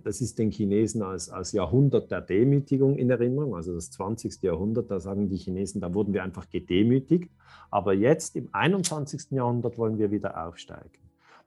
das 0.02 0.20
ist 0.20 0.38
den 0.38 0.50
Chinesen 0.50 1.02
als, 1.02 1.28
als 1.28 1.52
Jahrhundert 1.52 2.10
der 2.10 2.20
Demütigung 2.20 2.96
in 2.96 3.10
Erinnerung, 3.10 3.54
also 3.54 3.74
das 3.74 3.90
20. 3.90 4.42
Jahrhundert, 4.42 4.90
da 4.90 5.00
sagen 5.00 5.28
die 5.28 5.36
Chinesen, 5.36 5.80
da 5.80 5.94
wurden 5.94 6.12
wir 6.12 6.22
einfach 6.22 6.48
gedemütigt. 6.50 7.30
Aber 7.70 7.94
jetzt 7.94 8.36
im 8.36 8.48
21. 8.52 9.30
Jahrhundert 9.30 9.78
wollen 9.78 9.98
wir 9.98 10.10
wieder 10.10 10.46
aufsteigen. 10.46 11.02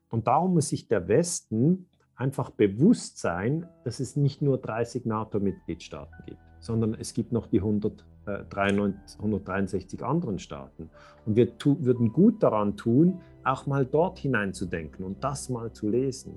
Und 0.09 0.27
darum 0.27 0.53
muss 0.53 0.69
sich 0.69 0.87
der 0.87 1.07
Westen 1.07 1.87
einfach 2.15 2.49
bewusst 2.49 3.19
sein, 3.19 3.67
dass 3.83 3.99
es 3.99 4.15
nicht 4.15 4.41
nur 4.41 4.57
30 4.57 5.05
NATO-Mitgliedstaaten 5.05 6.25
gibt, 6.25 6.39
sondern 6.65 6.95
es 6.95 7.13
gibt 7.13 7.31
noch 7.31 7.45
die 7.47 7.59
193, 7.59 9.19
163 9.19 10.01
äh, 10.01 10.03
anderen 10.03 10.39
Staaten. 10.39 10.89
Und 11.25 11.35
wir 11.35 11.47
würden 11.63 12.11
gut 12.11 12.41
daran 12.41 12.75
tun, 12.75 13.21
auch 13.43 13.67
mal 13.67 13.85
dort 13.85 14.17
hineinzudenken 14.17 15.05
und 15.05 15.23
das 15.23 15.49
mal 15.49 15.71
zu 15.71 15.89
lesen. 15.89 16.33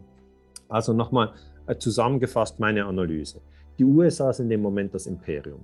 Also 0.68 0.92
nochmal 0.92 1.32
äh, 1.66 1.76
zusammengefasst 1.76 2.60
meine 2.60 2.84
Analyse. 2.84 3.40
Die 3.78 3.84
USA 3.84 4.32
sind 4.32 4.50
im 4.50 4.60
Moment 4.60 4.92
das 4.92 5.06
Imperium. 5.06 5.60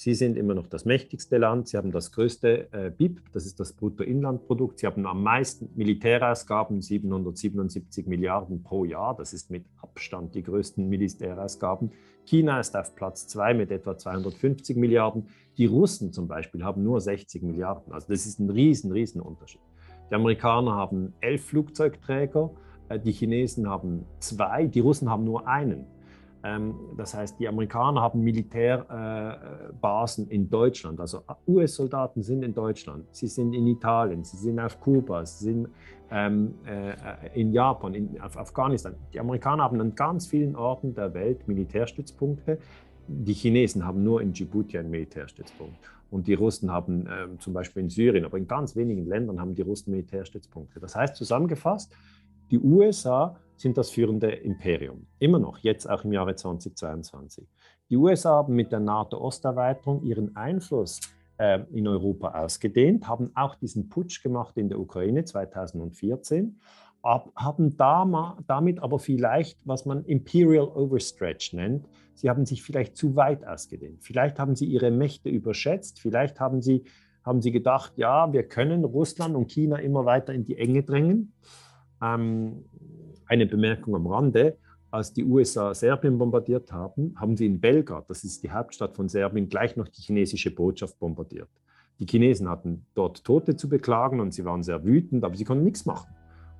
Sie 0.00 0.14
sind 0.14 0.36
immer 0.36 0.54
noch 0.54 0.68
das 0.68 0.84
mächtigste 0.84 1.38
Land. 1.38 1.66
Sie 1.66 1.76
haben 1.76 1.90
das 1.90 2.12
größte 2.12 2.72
äh, 2.72 2.92
BIP, 2.96 3.32
das 3.32 3.46
ist 3.46 3.58
das 3.58 3.72
Bruttoinlandprodukt. 3.72 4.78
Sie 4.78 4.86
haben 4.86 5.04
am 5.06 5.24
meisten 5.24 5.70
Militärausgaben, 5.74 6.80
777 6.80 8.06
Milliarden 8.06 8.62
pro 8.62 8.84
Jahr. 8.84 9.16
Das 9.16 9.32
ist 9.32 9.50
mit 9.50 9.64
Abstand 9.82 10.36
die 10.36 10.44
größten 10.44 10.88
Militärausgaben. 10.88 11.90
China 12.26 12.60
ist 12.60 12.76
auf 12.76 12.94
Platz 12.94 13.26
zwei 13.26 13.54
mit 13.54 13.72
etwa 13.72 13.98
250 13.98 14.76
Milliarden. 14.76 15.26
Die 15.56 15.66
Russen 15.66 16.12
zum 16.12 16.28
Beispiel 16.28 16.62
haben 16.62 16.84
nur 16.84 17.00
60 17.00 17.42
Milliarden. 17.42 17.92
Also 17.92 18.06
das 18.06 18.24
ist 18.24 18.38
ein 18.38 18.50
riesen, 18.50 18.92
riesen 18.92 19.20
Unterschied. 19.20 19.62
Die 20.10 20.14
Amerikaner 20.14 20.76
haben 20.76 21.12
elf 21.20 21.44
Flugzeugträger, 21.46 22.52
äh, 22.88 23.00
die 23.00 23.10
Chinesen 23.10 23.68
haben 23.68 24.04
zwei, 24.20 24.68
die 24.68 24.78
Russen 24.78 25.10
haben 25.10 25.24
nur 25.24 25.48
einen. 25.48 25.86
Ähm, 26.44 26.74
das 26.96 27.14
heißt, 27.14 27.40
die 27.40 27.48
Amerikaner 27.48 28.00
haben 28.00 28.22
Militärbasen 28.22 30.28
in 30.28 30.48
Deutschland. 30.48 31.00
Also 31.00 31.22
US-Soldaten 31.46 32.22
sind 32.22 32.42
in 32.42 32.54
Deutschland, 32.54 33.06
sie 33.10 33.26
sind 33.26 33.52
in 33.54 33.66
Italien, 33.66 34.24
sie 34.24 34.36
sind 34.36 34.60
auf 34.60 34.80
Kuba, 34.80 35.26
sie 35.26 35.44
sind 35.46 35.68
ähm, 36.10 36.54
äh, 36.64 36.94
in 37.38 37.52
Japan, 37.52 37.94
in 37.94 38.20
Afghanistan. 38.20 38.94
Die 39.12 39.20
Amerikaner 39.20 39.64
haben 39.64 39.80
an 39.80 39.94
ganz 39.94 40.28
vielen 40.28 40.56
Orten 40.56 40.94
der 40.94 41.12
Welt 41.14 41.48
Militärstützpunkte. 41.48 42.58
Die 43.08 43.32
Chinesen 43.32 43.84
haben 43.84 44.04
nur 44.04 44.22
in 44.22 44.32
Djibouti 44.32 44.78
einen 44.78 44.90
Militärstützpunkt. 44.90 45.76
Und 46.10 46.26
die 46.26 46.34
Russen 46.34 46.72
haben 46.72 47.06
ähm, 47.10 47.38
zum 47.38 47.52
Beispiel 47.52 47.82
in 47.82 47.90
Syrien, 47.90 48.24
aber 48.24 48.38
in 48.38 48.46
ganz 48.46 48.76
wenigen 48.76 49.06
Ländern 49.06 49.40
haben 49.40 49.54
die 49.54 49.62
Russen 49.62 49.90
Militärstützpunkte. 49.90 50.80
Das 50.80 50.96
heißt 50.96 51.16
zusammengefasst, 51.16 51.92
die 52.50 52.58
USA 52.58 53.36
sind 53.56 53.76
das 53.76 53.90
führende 53.90 54.30
Imperium. 54.30 55.06
Immer 55.18 55.38
noch, 55.38 55.58
jetzt 55.58 55.88
auch 55.88 56.04
im 56.04 56.12
Jahre 56.12 56.34
2022. 56.36 57.46
Die 57.90 57.96
USA 57.96 58.36
haben 58.36 58.54
mit 58.54 58.70
der 58.70 58.80
NATO-Osterweiterung 58.80 60.02
ihren 60.02 60.36
Einfluss 60.36 61.00
äh, 61.38 61.60
in 61.72 61.88
Europa 61.88 62.42
ausgedehnt, 62.42 63.08
haben 63.08 63.30
auch 63.34 63.54
diesen 63.54 63.88
Putsch 63.88 64.22
gemacht 64.22 64.56
in 64.56 64.68
der 64.68 64.78
Ukraine 64.78 65.24
2014. 65.24 66.60
haben 67.02 67.76
damit 67.76 68.82
aber 68.82 68.98
vielleicht, 68.98 69.66
was 69.66 69.86
man 69.86 70.04
Imperial 70.04 70.68
Overstretch 70.68 71.52
nennt, 71.54 71.88
sie 72.14 72.28
haben 72.28 72.44
sich 72.44 72.62
vielleicht 72.62 72.96
zu 72.96 73.16
weit 73.16 73.46
ausgedehnt. 73.46 74.02
Vielleicht 74.02 74.38
haben 74.38 74.56
sie 74.56 74.66
ihre 74.66 74.90
Mächte 74.90 75.30
überschätzt, 75.30 76.00
vielleicht 76.00 76.40
haben 76.40 76.60
sie, 76.60 76.84
haben 77.24 77.40
sie 77.40 77.52
gedacht, 77.52 77.92
ja, 77.96 78.32
wir 78.32 78.42
können 78.42 78.84
Russland 78.84 79.34
und 79.34 79.50
China 79.50 79.76
immer 79.76 80.04
weiter 80.04 80.32
in 80.34 80.44
die 80.44 80.58
Enge 80.58 80.82
drängen. 80.82 81.32
Ähm, 82.02 82.64
eine 83.26 83.46
Bemerkung 83.46 83.94
am 83.94 84.06
Rande, 84.06 84.56
als 84.90 85.12
die 85.12 85.24
USA 85.24 85.74
Serbien 85.74 86.16
bombardiert 86.16 86.72
haben, 86.72 87.14
haben 87.16 87.36
sie 87.36 87.46
in 87.46 87.60
Belgrad, 87.60 88.08
das 88.08 88.24
ist 88.24 88.42
die 88.42 88.50
Hauptstadt 88.50 88.96
von 88.96 89.08
Serbien, 89.08 89.48
gleich 89.48 89.76
noch 89.76 89.88
die 89.88 90.00
chinesische 90.00 90.54
Botschaft 90.54 90.98
bombardiert. 90.98 91.48
Die 91.98 92.06
Chinesen 92.06 92.48
hatten 92.48 92.86
dort 92.94 93.24
Tote 93.24 93.56
zu 93.56 93.68
beklagen 93.68 94.20
und 94.20 94.32
sie 94.32 94.44
waren 94.44 94.62
sehr 94.62 94.84
wütend, 94.84 95.24
aber 95.24 95.36
sie 95.36 95.44
konnten 95.44 95.64
nichts 95.64 95.84
machen. 95.84 96.08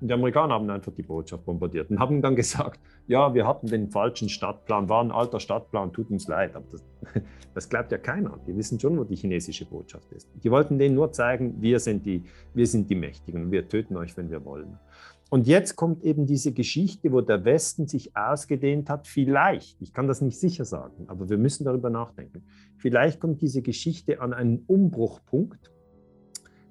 Und 0.01 0.07
die 0.07 0.13
Amerikaner 0.13 0.53
haben 0.53 0.69
einfach 0.69 0.93
die 0.93 1.03
Botschaft 1.03 1.45
bombardiert 1.45 1.89
und 1.89 1.99
haben 1.99 2.21
dann 2.21 2.35
gesagt, 2.35 2.79
ja, 3.07 3.33
wir 3.33 3.45
hatten 3.47 3.67
den 3.67 3.89
falschen 3.89 4.29
Stadtplan, 4.29 4.87
war 4.87 5.03
ein 5.03 5.11
alter 5.11 5.39
Stadtplan, 5.39 5.91
tut 5.91 6.09
uns 6.09 6.27
leid. 6.27 6.55
Aber 6.55 6.65
das, 6.71 6.83
das 7.53 7.69
glaubt 7.69 7.91
ja 7.91 7.97
keiner. 7.97 8.37
Die 8.47 8.55
wissen 8.55 8.79
schon, 8.79 8.97
wo 8.97 9.03
die 9.03 9.15
chinesische 9.15 9.65
Botschaft 9.65 10.11
ist. 10.13 10.29
Die 10.41 10.51
wollten 10.51 10.77
denen 10.77 10.95
nur 10.95 11.11
zeigen, 11.11 11.61
wir 11.61 11.79
sind 11.79 12.05
die, 12.05 12.23
wir 12.53 12.67
sind 12.67 12.89
die 12.89 12.95
Mächtigen 12.95 13.43
und 13.43 13.51
wir 13.51 13.67
töten 13.67 13.97
euch, 13.97 14.15
wenn 14.15 14.29
wir 14.29 14.43
wollen. 14.45 14.77
Und 15.29 15.45
jetzt 15.45 15.75
kommt 15.75 16.03
eben 16.03 16.25
diese 16.25 16.53
Geschichte, 16.53 17.11
wo 17.11 17.21
der 17.21 17.45
Westen 17.45 17.87
sich 17.87 18.15
ausgedehnt 18.17 18.89
hat, 18.89 19.07
vielleicht, 19.07 19.79
ich 19.79 19.93
kann 19.93 20.07
das 20.07 20.21
nicht 20.21 20.39
sicher 20.39 20.65
sagen, 20.65 21.05
aber 21.07 21.29
wir 21.29 21.37
müssen 21.37 21.65
darüber 21.65 21.91
nachdenken, 21.91 22.43
vielleicht 22.77 23.19
kommt 23.19 23.41
diese 23.41 23.61
Geschichte 23.61 24.21
an 24.21 24.33
einen 24.33 24.63
Umbruchpunkt, 24.65 25.71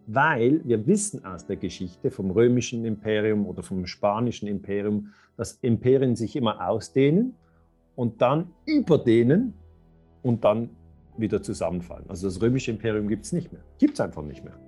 weil 0.08 0.60
wir 0.64 0.86
wissen 0.86 1.24
aus 1.24 1.46
der 1.46 1.56
Geschichte 1.56 2.10
vom 2.10 2.30
römischen 2.30 2.84
Imperium 2.84 3.46
oder 3.46 3.62
vom 3.62 3.86
spanischen 3.86 4.48
Imperium, 4.48 5.12
dass 5.36 5.52
Imperien 5.62 6.16
sich 6.16 6.34
immer 6.34 6.68
ausdehnen 6.68 7.34
und 7.94 8.20
dann 8.20 8.50
überdehnen 8.66 9.54
und 10.22 10.44
dann 10.44 10.70
wieder 11.16 11.42
zusammenfallen. 11.42 12.06
Also 12.08 12.26
das 12.26 12.40
römische 12.42 12.72
Imperium 12.72 13.06
gibt 13.06 13.24
es 13.24 13.32
nicht 13.32 13.52
mehr, 13.52 13.62
gibt 13.78 13.94
es 13.94 14.00
einfach 14.00 14.22
nicht 14.22 14.42
mehr. 14.42 14.58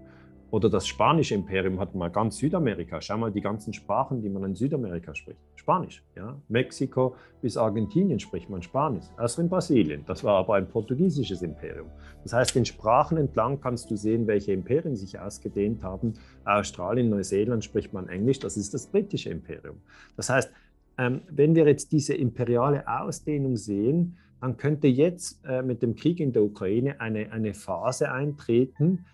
Oder 0.51 0.69
das 0.69 0.87
spanische 0.89 1.35
Imperium 1.35 1.79
hat 1.79 1.95
mal 1.95 2.11
ganz 2.11 2.39
Südamerika. 2.39 3.01
Schau 3.01 3.17
mal 3.17 3.31
die 3.31 3.41
ganzen 3.41 3.73
Sprachen, 3.73 4.21
die 4.21 4.29
man 4.29 4.45
in 4.45 4.55
Südamerika 4.55 5.15
spricht. 5.15 5.39
Spanisch. 5.55 6.03
Ja? 6.17 6.37
Mexiko 6.49 7.15
bis 7.41 7.57
Argentinien 7.57 8.19
spricht 8.19 8.51
man 8.51 8.61
Spanisch. 8.63 9.05
Außer 9.17 9.43
in 9.43 9.49
Brasilien. 9.49 10.05
Das 10.07 10.25
war 10.25 10.37
aber 10.37 10.55
ein 10.55 10.69
portugiesisches 10.69 11.43
Imperium. 11.43 11.87
Das 12.25 12.33
heißt, 12.33 12.55
den 12.55 12.65
Sprachen 12.65 13.17
entlang 13.17 13.61
kannst 13.61 13.91
du 13.91 13.97
sehen, 13.97 14.27
welche 14.27 14.53
Imperien 14.53 14.97
sich 14.97 15.19
ausgedehnt 15.19 15.85
haben. 15.85 16.15
Australien, 16.45 17.11
Neuseeland 17.11 17.65
spricht 17.65 17.93
man 17.93 18.09
Englisch. 18.09 18.41
Das 18.41 18.57
ist 18.57 18.75
das 18.75 18.87
britische 18.89 19.31
Imperium. 19.31 19.77
Das 20.17 20.31
heißt, 20.31 20.51
ähm, 20.99 21.23
wenn 21.31 21.55
wir 21.55 21.67
jetzt 21.67 21.93
diese 21.93 22.15
imperiale 22.15 22.87
Ausdehnung 22.89 23.57
sehen, 23.57 24.19
dann 24.41 24.57
könnte 24.57 24.89
jetzt 24.89 25.45
äh, 25.45 25.63
mit 25.63 25.83
dem 25.83 25.95
Krieg 25.95 26.19
in 26.19 26.33
der 26.33 26.43
Ukraine 26.43 27.01
eine, 27.01 27.31
eine 27.31 27.55
Phase 27.55 28.11
eintreten, 28.11 29.05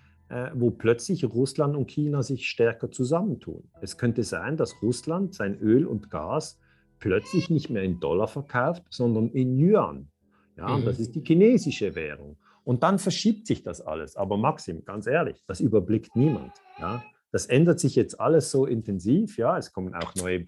wo 0.54 0.70
plötzlich 0.70 1.24
Russland 1.24 1.76
und 1.76 1.90
China 1.90 2.22
sich 2.22 2.48
stärker 2.48 2.90
zusammentun. 2.90 3.70
Es 3.80 3.96
könnte 3.96 4.24
sein, 4.24 4.56
dass 4.56 4.74
Russland 4.82 5.34
sein 5.34 5.58
Öl 5.60 5.86
und 5.86 6.10
Gas 6.10 6.58
plötzlich 6.98 7.50
nicht 7.50 7.70
mehr 7.70 7.82
in 7.82 8.00
Dollar 8.00 8.28
verkauft, 8.28 8.82
sondern 8.90 9.28
in 9.30 9.58
Yuan. 9.58 10.08
Ja, 10.56 10.76
mhm. 10.76 10.84
das 10.84 10.98
ist 10.98 11.14
die 11.14 11.22
chinesische 11.24 11.94
Währung. 11.94 12.36
Und 12.64 12.82
dann 12.82 12.98
verschiebt 12.98 13.46
sich 13.46 13.62
das 13.62 13.80
alles. 13.80 14.16
Aber 14.16 14.36
Maxim, 14.36 14.84
ganz 14.84 15.06
ehrlich, 15.06 15.44
das 15.46 15.60
überblickt 15.60 16.16
niemand. 16.16 16.52
Ja? 16.80 17.04
Das 17.30 17.46
ändert 17.46 17.78
sich 17.78 17.94
jetzt 17.94 18.18
alles 18.18 18.50
so 18.50 18.66
intensiv. 18.66 19.38
Ja, 19.38 19.56
es 19.56 19.72
kommen 19.72 19.94
auch 19.94 20.14
neue 20.16 20.46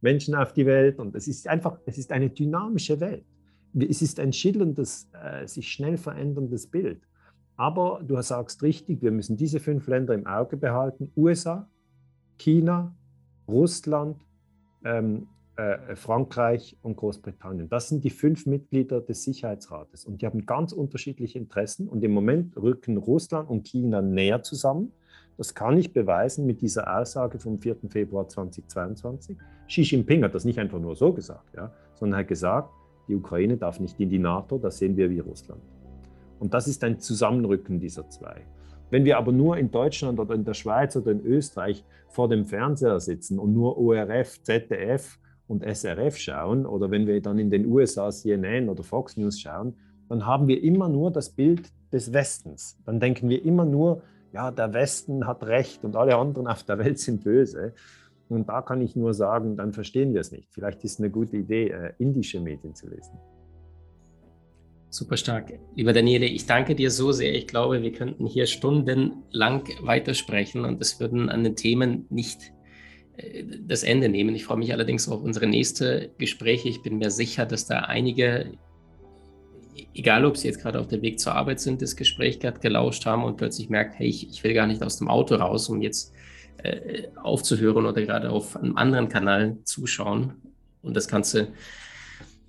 Menschen 0.00 0.34
auf 0.34 0.52
die 0.52 0.66
Welt 0.66 0.98
und 0.98 1.16
es 1.16 1.26
ist 1.26 1.48
einfach, 1.48 1.80
es 1.86 1.98
ist 1.98 2.12
eine 2.12 2.30
dynamische 2.30 3.00
Welt. 3.00 3.24
Es 3.74 4.02
ist 4.02 4.20
ein 4.20 4.32
schillerndes, 4.32 5.10
äh, 5.12 5.46
sich 5.46 5.68
schnell 5.72 5.96
veränderndes 5.96 6.68
Bild. 6.68 7.02
Aber 7.58 8.00
du 8.06 8.20
sagst 8.22 8.62
richtig, 8.62 9.02
wir 9.02 9.10
müssen 9.10 9.36
diese 9.36 9.58
fünf 9.58 9.88
Länder 9.88 10.14
im 10.14 10.26
Auge 10.26 10.56
behalten. 10.56 11.10
USA, 11.16 11.68
China, 12.38 12.94
Russland, 13.48 14.24
ähm, 14.84 15.26
äh, 15.56 15.96
Frankreich 15.96 16.78
und 16.82 16.96
Großbritannien. 16.96 17.68
Das 17.68 17.88
sind 17.88 18.04
die 18.04 18.10
fünf 18.10 18.46
Mitglieder 18.46 19.00
des 19.00 19.24
Sicherheitsrates. 19.24 20.04
Und 20.04 20.22
die 20.22 20.26
haben 20.26 20.46
ganz 20.46 20.72
unterschiedliche 20.72 21.40
Interessen. 21.40 21.88
Und 21.88 22.04
im 22.04 22.12
Moment 22.12 22.56
rücken 22.56 22.96
Russland 22.96 23.50
und 23.50 23.66
China 23.66 24.02
näher 24.02 24.44
zusammen. 24.44 24.92
Das 25.36 25.52
kann 25.52 25.76
ich 25.76 25.92
beweisen 25.92 26.46
mit 26.46 26.60
dieser 26.60 26.96
Aussage 26.96 27.40
vom 27.40 27.58
4. 27.58 27.76
Februar 27.90 28.28
2022. 28.28 29.36
Xi 29.66 29.82
Jinping 29.82 30.22
hat 30.22 30.34
das 30.34 30.44
nicht 30.44 30.60
einfach 30.60 30.78
nur 30.78 30.94
so 30.94 31.12
gesagt, 31.12 31.56
ja, 31.56 31.72
sondern 31.94 32.20
hat 32.20 32.28
gesagt, 32.28 32.70
die 33.08 33.16
Ukraine 33.16 33.56
darf 33.56 33.80
nicht 33.80 33.98
in 33.98 34.10
die 34.10 34.18
NATO, 34.20 34.58
das 34.58 34.78
sehen 34.78 34.96
wir 34.96 35.10
wie 35.10 35.18
Russland. 35.18 35.60
Und 36.38 36.54
das 36.54 36.68
ist 36.68 36.84
ein 36.84 37.00
Zusammenrücken 37.00 37.80
dieser 37.80 38.08
zwei. 38.08 38.42
Wenn 38.90 39.04
wir 39.04 39.18
aber 39.18 39.32
nur 39.32 39.56
in 39.56 39.70
Deutschland 39.70 40.18
oder 40.18 40.34
in 40.34 40.44
der 40.44 40.54
Schweiz 40.54 40.96
oder 40.96 41.10
in 41.10 41.20
Österreich 41.20 41.84
vor 42.08 42.28
dem 42.28 42.46
Fernseher 42.46 43.00
sitzen 43.00 43.38
und 43.38 43.52
nur 43.52 43.76
ORF, 43.76 44.42
ZDF 44.42 45.18
und 45.46 45.62
SRF 45.62 46.16
schauen 46.16 46.64
oder 46.64 46.90
wenn 46.90 47.06
wir 47.06 47.20
dann 47.20 47.38
in 47.38 47.50
den 47.50 47.66
USA 47.66 48.10
CNN 48.10 48.68
oder 48.68 48.82
Fox 48.82 49.16
News 49.16 49.40
schauen, 49.40 49.74
dann 50.08 50.24
haben 50.24 50.48
wir 50.48 50.62
immer 50.62 50.88
nur 50.88 51.10
das 51.10 51.30
Bild 51.30 51.70
des 51.92 52.12
Westens. 52.12 52.78
Dann 52.86 52.98
denken 52.98 53.28
wir 53.28 53.44
immer 53.44 53.66
nur, 53.66 54.02
ja, 54.32 54.50
der 54.50 54.72
Westen 54.72 55.26
hat 55.26 55.42
recht 55.44 55.84
und 55.84 55.96
alle 55.96 56.16
anderen 56.16 56.46
auf 56.46 56.62
der 56.62 56.78
Welt 56.78 56.98
sind 56.98 57.24
böse. 57.24 57.74
Und 58.28 58.48
da 58.48 58.62
kann 58.62 58.80
ich 58.82 58.94
nur 58.94 59.14
sagen, 59.14 59.56
dann 59.56 59.72
verstehen 59.72 60.12
wir 60.12 60.20
es 60.20 60.32
nicht. 60.32 60.52
Vielleicht 60.52 60.84
ist 60.84 60.94
es 60.94 60.98
eine 60.98 61.10
gute 61.10 61.36
Idee, 61.36 61.68
äh, 61.68 61.92
indische 61.98 62.40
Medien 62.40 62.74
zu 62.74 62.88
lesen. 62.88 63.18
Super 64.90 65.18
stark. 65.18 65.52
Lieber 65.74 65.92
Daniele, 65.92 66.24
ich 66.24 66.46
danke 66.46 66.74
dir 66.74 66.90
so 66.90 67.12
sehr. 67.12 67.34
Ich 67.34 67.46
glaube, 67.46 67.82
wir 67.82 67.92
könnten 67.92 68.26
hier 68.26 68.46
stundenlang 68.46 69.68
weitersprechen 69.82 70.64
und 70.64 70.80
es 70.80 70.98
würden 70.98 71.28
an 71.28 71.44
den 71.44 71.56
Themen 71.56 72.06
nicht 72.08 72.52
äh, 73.18 73.44
das 73.66 73.82
Ende 73.82 74.08
nehmen. 74.08 74.34
Ich 74.34 74.44
freue 74.44 74.56
mich 74.56 74.72
allerdings 74.72 75.06
auf 75.08 75.22
unsere 75.22 75.46
nächste 75.46 76.10
Gespräche. 76.16 76.70
Ich 76.70 76.82
bin 76.82 76.96
mir 76.96 77.10
sicher, 77.10 77.44
dass 77.44 77.66
da 77.66 77.80
einige, 77.80 78.52
egal 79.92 80.24
ob 80.24 80.38
sie 80.38 80.48
jetzt 80.48 80.62
gerade 80.62 80.80
auf 80.80 80.88
dem 80.88 81.02
Weg 81.02 81.20
zur 81.20 81.34
Arbeit 81.34 81.60
sind, 81.60 81.82
das 81.82 81.94
Gespräch 81.94 82.40
gerade 82.40 82.60
gelauscht 82.60 83.04
haben 83.04 83.24
und 83.24 83.36
plötzlich 83.36 83.68
merkt, 83.68 83.98
hey, 83.98 84.08
ich, 84.08 84.30
ich 84.30 84.42
will 84.42 84.54
gar 84.54 84.66
nicht 84.66 84.82
aus 84.82 84.96
dem 84.96 85.08
Auto 85.08 85.34
raus, 85.34 85.68
um 85.68 85.82
jetzt 85.82 86.14
äh, 86.62 87.08
aufzuhören 87.22 87.84
oder 87.84 88.00
gerade 88.00 88.30
auf 88.30 88.56
einem 88.56 88.78
anderen 88.78 89.10
Kanal 89.10 89.58
zuschauen. 89.64 90.32
Und 90.80 90.96
das 90.96 91.08
Ganze 91.08 91.48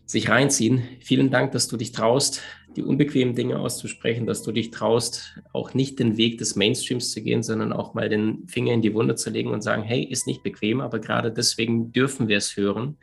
sich 0.10 0.28
reinziehen. 0.28 0.82
Vielen 1.02 1.30
Dank, 1.30 1.52
dass 1.52 1.67
du 1.67 1.78
dich 1.78 1.91
traust, 1.91 2.41
die 2.76 2.82
unbequemen 2.82 3.36
Dinge 3.36 3.60
auszusprechen, 3.60 4.26
dass 4.26 4.41
du 4.41 4.52
dich 4.52 4.72
traust, 4.72 5.39
auch 5.54 5.76
nicht 5.76 6.00
den 6.00 6.17
Weg 6.17 6.39
des 6.39 6.56
Mainstreams 6.56 7.12
zu 7.12 7.22
gehen, 7.22 7.43
sondern 7.43 7.72
auch 7.72 7.93
mal 7.93 8.10
den 8.10 8.48
Finger 8.48 8.74
in 8.74 8.82
die 8.82 8.95
Wunde 8.95 9.13
zu 9.13 9.30
legen 9.30 9.52
und 9.52 9.62
sagen, 9.62 9.84
hey, 9.84 10.04
ist 10.04 10.26
nicht 10.26 10.41
bequem, 10.41 10.82
aber 10.82 10.98
gerade 10.98 11.32
deswegen 11.32 11.91
dürfen 11.91 12.28
wir 12.28 12.38
es 12.38 12.58
hören. 12.58 12.98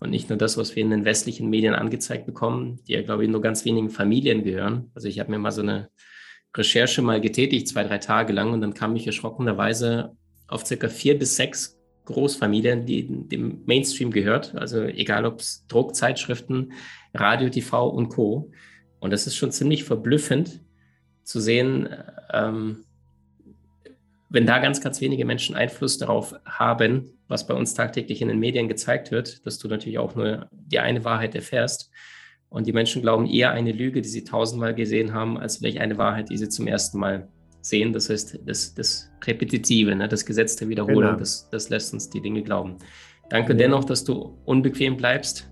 Und 0.00 0.10
nicht 0.10 0.28
nur 0.28 0.36
das, 0.36 0.58
was 0.58 0.76
wir 0.76 0.82
in 0.82 0.90
den 0.90 1.06
westlichen 1.06 1.48
Medien 1.48 1.72
angezeigt 1.72 2.26
bekommen, 2.26 2.78
die 2.86 2.92
ja, 2.92 3.00
glaube 3.00 3.24
ich, 3.24 3.30
nur 3.30 3.40
ganz 3.40 3.64
wenigen 3.64 3.88
Familien 3.88 4.44
gehören. 4.44 4.90
Also 4.94 5.08
ich 5.08 5.20
habe 5.20 5.30
mir 5.30 5.38
mal 5.38 5.50
so 5.50 5.62
eine 5.62 5.88
Recherche 6.54 7.00
mal 7.00 7.22
getätigt, 7.22 7.68
zwei, 7.68 7.84
drei 7.84 7.98
Tage 7.98 8.34
lang, 8.34 8.52
und 8.52 8.60
dann 8.60 8.74
kam 8.74 8.94
ich 8.96 9.06
erschrockenerweise 9.06 10.14
auf 10.46 10.66
circa 10.66 10.90
vier 10.90 11.18
bis 11.18 11.36
sechs 11.36 11.73
Großfamilien, 12.04 12.86
die 12.86 13.28
dem 13.28 13.62
Mainstream 13.66 14.10
gehört. 14.10 14.54
Also 14.54 14.82
egal 14.82 15.24
ob 15.24 15.40
es 15.40 15.66
Druckzeitschriften, 15.68 16.72
Radio, 17.12 17.48
TV 17.48 17.88
und 17.88 18.08
Co. 18.08 18.50
Und 19.00 19.12
das 19.12 19.26
ist 19.26 19.36
schon 19.36 19.52
ziemlich 19.52 19.84
verblüffend 19.84 20.60
zu 21.22 21.40
sehen, 21.40 21.88
ähm, 22.32 22.84
wenn 24.28 24.46
da 24.46 24.58
ganz, 24.58 24.80
ganz 24.80 25.00
wenige 25.00 25.24
Menschen 25.24 25.54
Einfluss 25.54 25.96
darauf 25.96 26.34
haben, 26.44 27.12
was 27.28 27.46
bei 27.46 27.54
uns 27.54 27.74
tagtäglich 27.74 28.20
in 28.20 28.28
den 28.28 28.40
Medien 28.40 28.68
gezeigt 28.68 29.10
wird, 29.10 29.46
dass 29.46 29.58
du 29.58 29.68
natürlich 29.68 29.98
auch 29.98 30.14
nur 30.14 30.48
die 30.50 30.80
eine 30.80 31.04
Wahrheit 31.04 31.34
erfährst. 31.34 31.90
Und 32.48 32.66
die 32.66 32.72
Menschen 32.72 33.02
glauben 33.02 33.26
eher 33.26 33.52
eine 33.52 33.72
Lüge, 33.72 34.02
die 34.02 34.08
sie 34.08 34.24
tausendmal 34.24 34.74
gesehen 34.74 35.12
haben, 35.12 35.38
als 35.38 35.58
vielleicht 35.58 35.78
eine 35.78 35.98
Wahrheit, 35.98 36.30
die 36.30 36.36
sie 36.36 36.48
zum 36.48 36.66
ersten 36.66 36.98
Mal 36.98 37.28
sehen. 37.64 37.92
Das 37.92 38.10
heißt, 38.10 38.40
das, 38.44 38.74
das 38.74 39.10
Repetitive, 39.24 39.94
ne? 39.94 40.08
das 40.08 40.24
Gesetz 40.24 40.56
der 40.56 40.68
Wiederholung, 40.68 41.02
genau. 41.02 41.18
das, 41.18 41.48
das 41.50 41.70
lässt 41.70 41.92
uns 41.94 42.10
die 42.10 42.20
Dinge 42.20 42.42
glauben. 42.42 42.76
Danke 43.30 43.52
ja. 43.52 43.58
dennoch, 43.58 43.84
dass 43.84 44.04
du 44.04 44.38
unbequem 44.44 44.96
bleibst. 44.96 45.50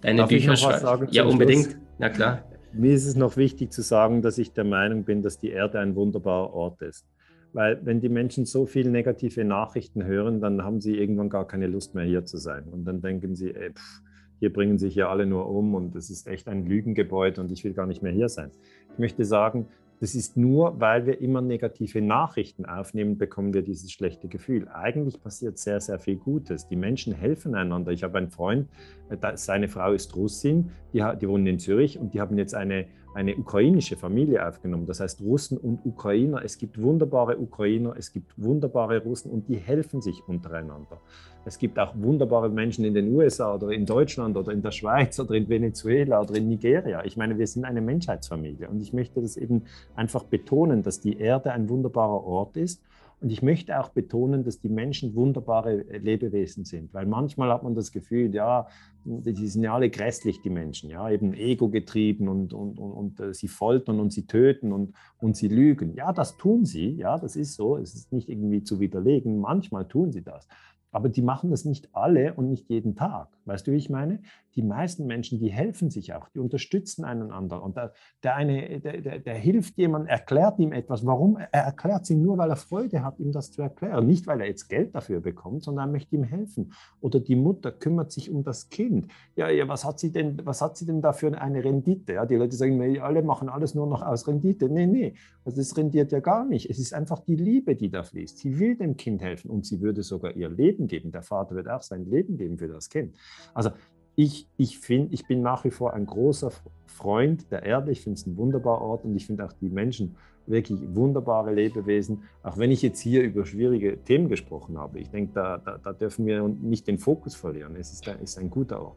Deine 0.00 0.18
Darf 0.18 0.28
Bücher 0.28 0.56
schreibst. 0.56 1.12
Ja, 1.12 1.24
unbedingt. 1.24 1.64
Schluss? 1.64 1.76
Na 1.98 2.08
klar. 2.08 2.44
Mir 2.72 2.92
ist 2.92 3.06
es 3.06 3.16
noch 3.16 3.36
wichtig 3.36 3.72
zu 3.72 3.82
sagen, 3.82 4.22
dass 4.22 4.38
ich 4.38 4.52
der 4.52 4.64
Meinung 4.64 5.04
bin, 5.04 5.22
dass 5.22 5.38
die 5.38 5.50
Erde 5.50 5.80
ein 5.80 5.96
wunderbarer 5.96 6.52
Ort 6.52 6.82
ist. 6.82 7.06
Weil 7.52 7.80
wenn 7.84 8.00
die 8.00 8.10
Menschen 8.10 8.44
so 8.44 8.66
viele 8.66 8.90
negative 8.90 9.42
Nachrichten 9.42 10.04
hören, 10.04 10.40
dann 10.40 10.62
haben 10.62 10.80
sie 10.80 10.96
irgendwann 10.96 11.30
gar 11.30 11.46
keine 11.46 11.66
Lust 11.66 11.94
mehr 11.94 12.04
hier 12.04 12.24
zu 12.24 12.36
sein. 12.36 12.64
Und 12.64 12.84
dann 12.84 13.00
denken 13.00 13.34
sie, 13.34 13.54
ey, 13.54 13.72
pff, 13.72 14.02
hier 14.38 14.52
bringen 14.52 14.78
sich 14.78 14.94
ja 14.94 15.08
alle 15.08 15.26
nur 15.26 15.48
um 15.48 15.74
und 15.74 15.96
es 15.96 16.10
ist 16.10 16.28
echt 16.28 16.46
ein 16.46 16.66
Lügengebäude 16.66 17.40
und 17.40 17.50
ich 17.50 17.64
will 17.64 17.72
gar 17.72 17.86
nicht 17.86 18.02
mehr 18.02 18.12
hier 18.12 18.28
sein. 18.28 18.50
Ich 18.92 18.98
möchte 18.98 19.24
sagen, 19.24 19.66
Das 20.00 20.14
ist 20.14 20.36
nur, 20.36 20.80
weil 20.80 21.06
wir 21.06 21.20
immer 21.20 21.40
negative 21.40 22.00
Nachrichten 22.00 22.64
aufnehmen, 22.66 23.18
bekommen 23.18 23.52
wir 23.52 23.62
dieses 23.62 23.90
schlechte 23.90 24.28
Gefühl. 24.28 24.68
Eigentlich 24.68 25.20
passiert 25.20 25.58
sehr, 25.58 25.80
sehr 25.80 25.98
viel 25.98 26.16
Gutes. 26.16 26.68
Die 26.68 26.76
Menschen 26.76 27.12
helfen 27.12 27.54
einander. 27.54 27.90
Ich 27.92 28.04
habe 28.04 28.18
einen 28.18 28.30
Freund, 28.30 28.68
äh, 29.10 29.36
seine 29.36 29.68
Frau 29.68 29.92
ist 29.92 30.14
Russin, 30.14 30.70
die, 30.92 31.04
die 31.20 31.28
wohnen 31.28 31.46
in 31.46 31.58
Zürich 31.58 31.98
und 31.98 32.14
die 32.14 32.20
haben 32.20 32.38
jetzt 32.38 32.54
eine, 32.54 32.86
eine 33.14 33.36
ukrainische 33.36 33.96
Familie 33.96 34.46
aufgenommen. 34.46 34.86
Das 34.86 35.00
heißt 35.00 35.20
Russen 35.20 35.58
und 35.58 35.84
Ukrainer. 35.84 36.42
Es 36.44 36.58
gibt 36.58 36.80
wunderbare 36.80 37.38
Ukrainer, 37.38 37.94
es 37.96 38.12
gibt 38.12 38.32
wunderbare 38.36 39.02
Russen 39.02 39.30
und 39.30 39.48
die 39.48 39.56
helfen 39.56 40.00
sich 40.00 40.22
untereinander. 40.26 41.00
Es 41.44 41.58
gibt 41.58 41.78
auch 41.78 41.94
wunderbare 41.96 42.50
Menschen 42.50 42.84
in 42.84 42.94
den 42.94 43.14
USA 43.14 43.54
oder 43.54 43.70
in 43.70 43.86
Deutschland 43.86 44.36
oder 44.36 44.52
in 44.52 44.60
der 44.60 44.70
Schweiz 44.70 45.18
oder 45.18 45.34
in 45.34 45.48
Venezuela 45.48 46.20
oder 46.20 46.34
in 46.34 46.48
Nigeria. 46.48 47.04
Ich 47.04 47.16
meine, 47.16 47.38
wir 47.38 47.46
sind 47.46 47.64
eine 47.64 47.80
Menschheitsfamilie 47.80 48.68
und 48.68 48.82
ich 48.82 48.92
möchte 48.92 49.20
das 49.20 49.36
eben 49.36 49.62
einfach 49.96 50.24
betonen, 50.24 50.82
dass 50.82 51.00
die 51.00 51.18
Erde 51.18 51.52
ein 51.52 51.68
wunderbarer 51.68 52.24
Ort 52.24 52.56
ist. 52.56 52.82
Und 53.20 53.30
ich 53.32 53.42
möchte 53.42 53.80
auch 53.80 53.88
betonen, 53.88 54.44
dass 54.44 54.60
die 54.60 54.68
Menschen 54.68 55.14
wunderbare 55.14 55.82
Lebewesen 55.98 56.64
sind, 56.64 56.94
weil 56.94 57.06
manchmal 57.06 57.50
hat 57.50 57.64
man 57.64 57.74
das 57.74 57.90
Gefühl, 57.90 58.32
ja, 58.32 58.68
die 59.04 59.48
sind 59.48 59.64
ja 59.64 59.74
alle 59.74 59.90
grässlich, 59.90 60.40
die 60.42 60.50
Menschen, 60.50 60.90
ja, 60.90 61.10
eben 61.10 61.34
ego-getrieben 61.34 62.28
und, 62.28 62.52
und, 62.52 62.78
und, 62.78 62.92
und 62.92 63.20
äh, 63.20 63.34
sie 63.34 63.48
foltern 63.48 63.98
und 63.98 64.12
sie 64.12 64.26
töten 64.26 64.72
und, 64.72 64.94
und 65.18 65.36
sie 65.36 65.48
lügen. 65.48 65.94
Ja, 65.94 66.12
das 66.12 66.36
tun 66.36 66.64
sie, 66.64 66.90
ja, 66.90 67.18
das 67.18 67.34
ist 67.34 67.54
so, 67.54 67.76
es 67.76 67.94
ist 67.94 68.12
nicht 68.12 68.28
irgendwie 68.28 68.62
zu 68.62 68.78
widerlegen, 68.78 69.38
manchmal 69.38 69.88
tun 69.88 70.12
sie 70.12 70.22
das. 70.22 70.46
Aber 70.90 71.08
die 71.08 71.22
machen 71.22 71.50
das 71.50 71.64
nicht 71.64 71.94
alle 71.94 72.34
und 72.34 72.48
nicht 72.48 72.70
jeden 72.70 72.94
Tag. 72.94 73.28
Weißt 73.44 73.66
du, 73.66 73.72
wie 73.72 73.76
ich 73.76 73.90
meine? 73.90 74.20
Die 74.58 74.64
meisten 74.64 75.06
Menschen, 75.06 75.38
die 75.38 75.52
helfen 75.52 75.88
sich 75.88 76.14
auch, 76.14 76.28
die 76.30 76.40
unterstützen 76.40 77.04
einander. 77.04 77.62
Und 77.62 77.76
der, 77.76 77.92
der 78.24 78.34
eine, 78.34 78.80
der, 78.80 79.00
der, 79.00 79.18
der 79.20 79.34
hilft 79.36 79.78
jemandem, 79.78 80.08
erklärt 80.08 80.58
ihm 80.58 80.72
etwas. 80.72 81.06
Warum? 81.06 81.36
Er 81.36 81.62
erklärt 81.62 82.02
es 82.02 82.10
ihm 82.10 82.22
nur, 82.22 82.38
weil 82.38 82.50
er 82.50 82.56
Freude 82.56 83.04
hat, 83.04 83.20
ihm 83.20 83.30
das 83.30 83.52
zu 83.52 83.62
erklären. 83.62 84.04
Nicht, 84.04 84.26
weil 84.26 84.40
er 84.40 84.48
jetzt 84.48 84.66
Geld 84.66 84.96
dafür 84.96 85.20
bekommt, 85.20 85.62
sondern 85.62 85.90
er 85.90 85.92
möchte 85.92 86.16
ihm 86.16 86.24
helfen. 86.24 86.72
Oder 87.00 87.20
die 87.20 87.36
Mutter 87.36 87.70
kümmert 87.70 88.10
sich 88.10 88.32
um 88.32 88.42
das 88.42 88.68
Kind. 88.68 89.06
Ja, 89.36 89.48
ja 89.48 89.68
was 89.68 89.84
hat 89.84 90.00
sie 90.00 90.10
denn, 90.10 90.40
was 90.44 90.60
hat 90.60 90.76
sie 90.76 90.86
denn 90.86 91.02
da 91.02 91.12
für 91.12 91.40
eine 91.40 91.62
Rendite? 91.62 92.14
Ja, 92.14 92.26
die 92.26 92.34
Leute 92.34 92.56
sagen, 92.56 92.76
mir, 92.78 93.04
alle 93.04 93.22
machen 93.22 93.48
alles 93.48 93.76
nur 93.76 93.86
noch 93.86 94.02
aus 94.02 94.26
Rendite. 94.26 94.68
Nee, 94.68 94.88
nee, 94.88 95.14
also 95.44 95.58
das 95.58 95.76
rendiert 95.76 96.10
ja 96.10 96.18
gar 96.18 96.44
nicht. 96.44 96.68
Es 96.68 96.80
ist 96.80 96.94
einfach 96.94 97.20
die 97.20 97.36
Liebe, 97.36 97.76
die 97.76 97.90
da 97.90 98.02
fließt. 98.02 98.38
Sie 98.38 98.58
will 98.58 98.76
dem 98.76 98.96
Kind 98.96 99.22
helfen 99.22 99.52
und 99.52 99.66
sie 99.66 99.80
würde 99.80 100.02
sogar 100.02 100.34
ihr 100.34 100.48
Leben 100.48 100.88
geben. 100.88 101.12
Der 101.12 101.22
Vater 101.22 101.54
wird 101.54 101.68
auch 101.68 101.82
sein 101.82 102.06
Leben 102.06 102.36
geben 102.36 102.58
für 102.58 102.66
das 102.66 102.88
Kind. 102.88 103.16
Also 103.54 103.70
ich, 104.18 104.48
ich 104.56 104.80
finde, 104.80 105.14
ich 105.14 105.28
bin 105.28 105.42
nach 105.42 105.62
wie 105.62 105.70
vor 105.70 105.94
ein 105.94 106.04
großer 106.04 106.50
Freund 106.86 107.52
der 107.52 107.62
Erde. 107.62 107.92
Ich 107.92 108.00
finde 108.00 108.18
es 108.18 108.26
ein 108.26 108.36
wunderbarer 108.36 108.80
Ort 108.80 109.04
und 109.04 109.14
ich 109.14 109.26
finde 109.26 109.44
auch 109.44 109.52
die 109.52 109.70
Menschen 109.70 110.16
wirklich 110.44 110.80
wunderbare 110.92 111.54
Lebewesen. 111.54 112.24
Auch 112.42 112.58
wenn 112.58 112.72
ich 112.72 112.82
jetzt 112.82 112.98
hier 112.98 113.22
über 113.22 113.46
schwierige 113.46 114.02
Themen 114.02 114.28
gesprochen 114.28 114.76
habe. 114.76 114.98
Ich 114.98 115.08
denke, 115.10 115.34
da, 115.34 115.58
da, 115.58 115.78
da, 115.78 115.92
dürfen 115.92 116.26
wir 116.26 116.42
nicht 116.48 116.88
den 116.88 116.98
Fokus 116.98 117.36
verlieren. 117.36 117.76
Es 117.76 117.92
ist, 117.92 118.08
ein, 118.08 118.18
ist 118.18 118.36
ein 118.38 118.50
guter 118.50 118.82
Ort. 118.82 118.96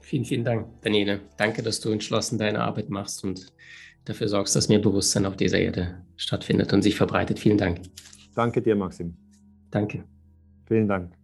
Vielen, 0.00 0.26
vielen 0.26 0.44
Dank, 0.44 0.66
Daniele. 0.82 1.20
Danke, 1.38 1.62
dass 1.62 1.80
du 1.80 1.88
entschlossen 1.88 2.36
deine 2.36 2.60
Arbeit 2.60 2.90
machst 2.90 3.24
und 3.24 3.54
dafür 4.04 4.28
sorgst, 4.28 4.54
dass 4.54 4.68
mehr 4.68 4.80
Bewusstsein 4.80 5.24
auf 5.24 5.36
dieser 5.36 5.60
Erde 5.60 6.04
stattfindet 6.16 6.74
und 6.74 6.82
sich 6.82 6.94
verbreitet. 6.94 7.38
Vielen 7.38 7.56
Dank. 7.56 7.80
Danke 8.34 8.60
dir, 8.60 8.76
Maxim. 8.76 9.16
Danke. 9.70 10.04
Vielen 10.66 10.88
Dank. 10.88 11.23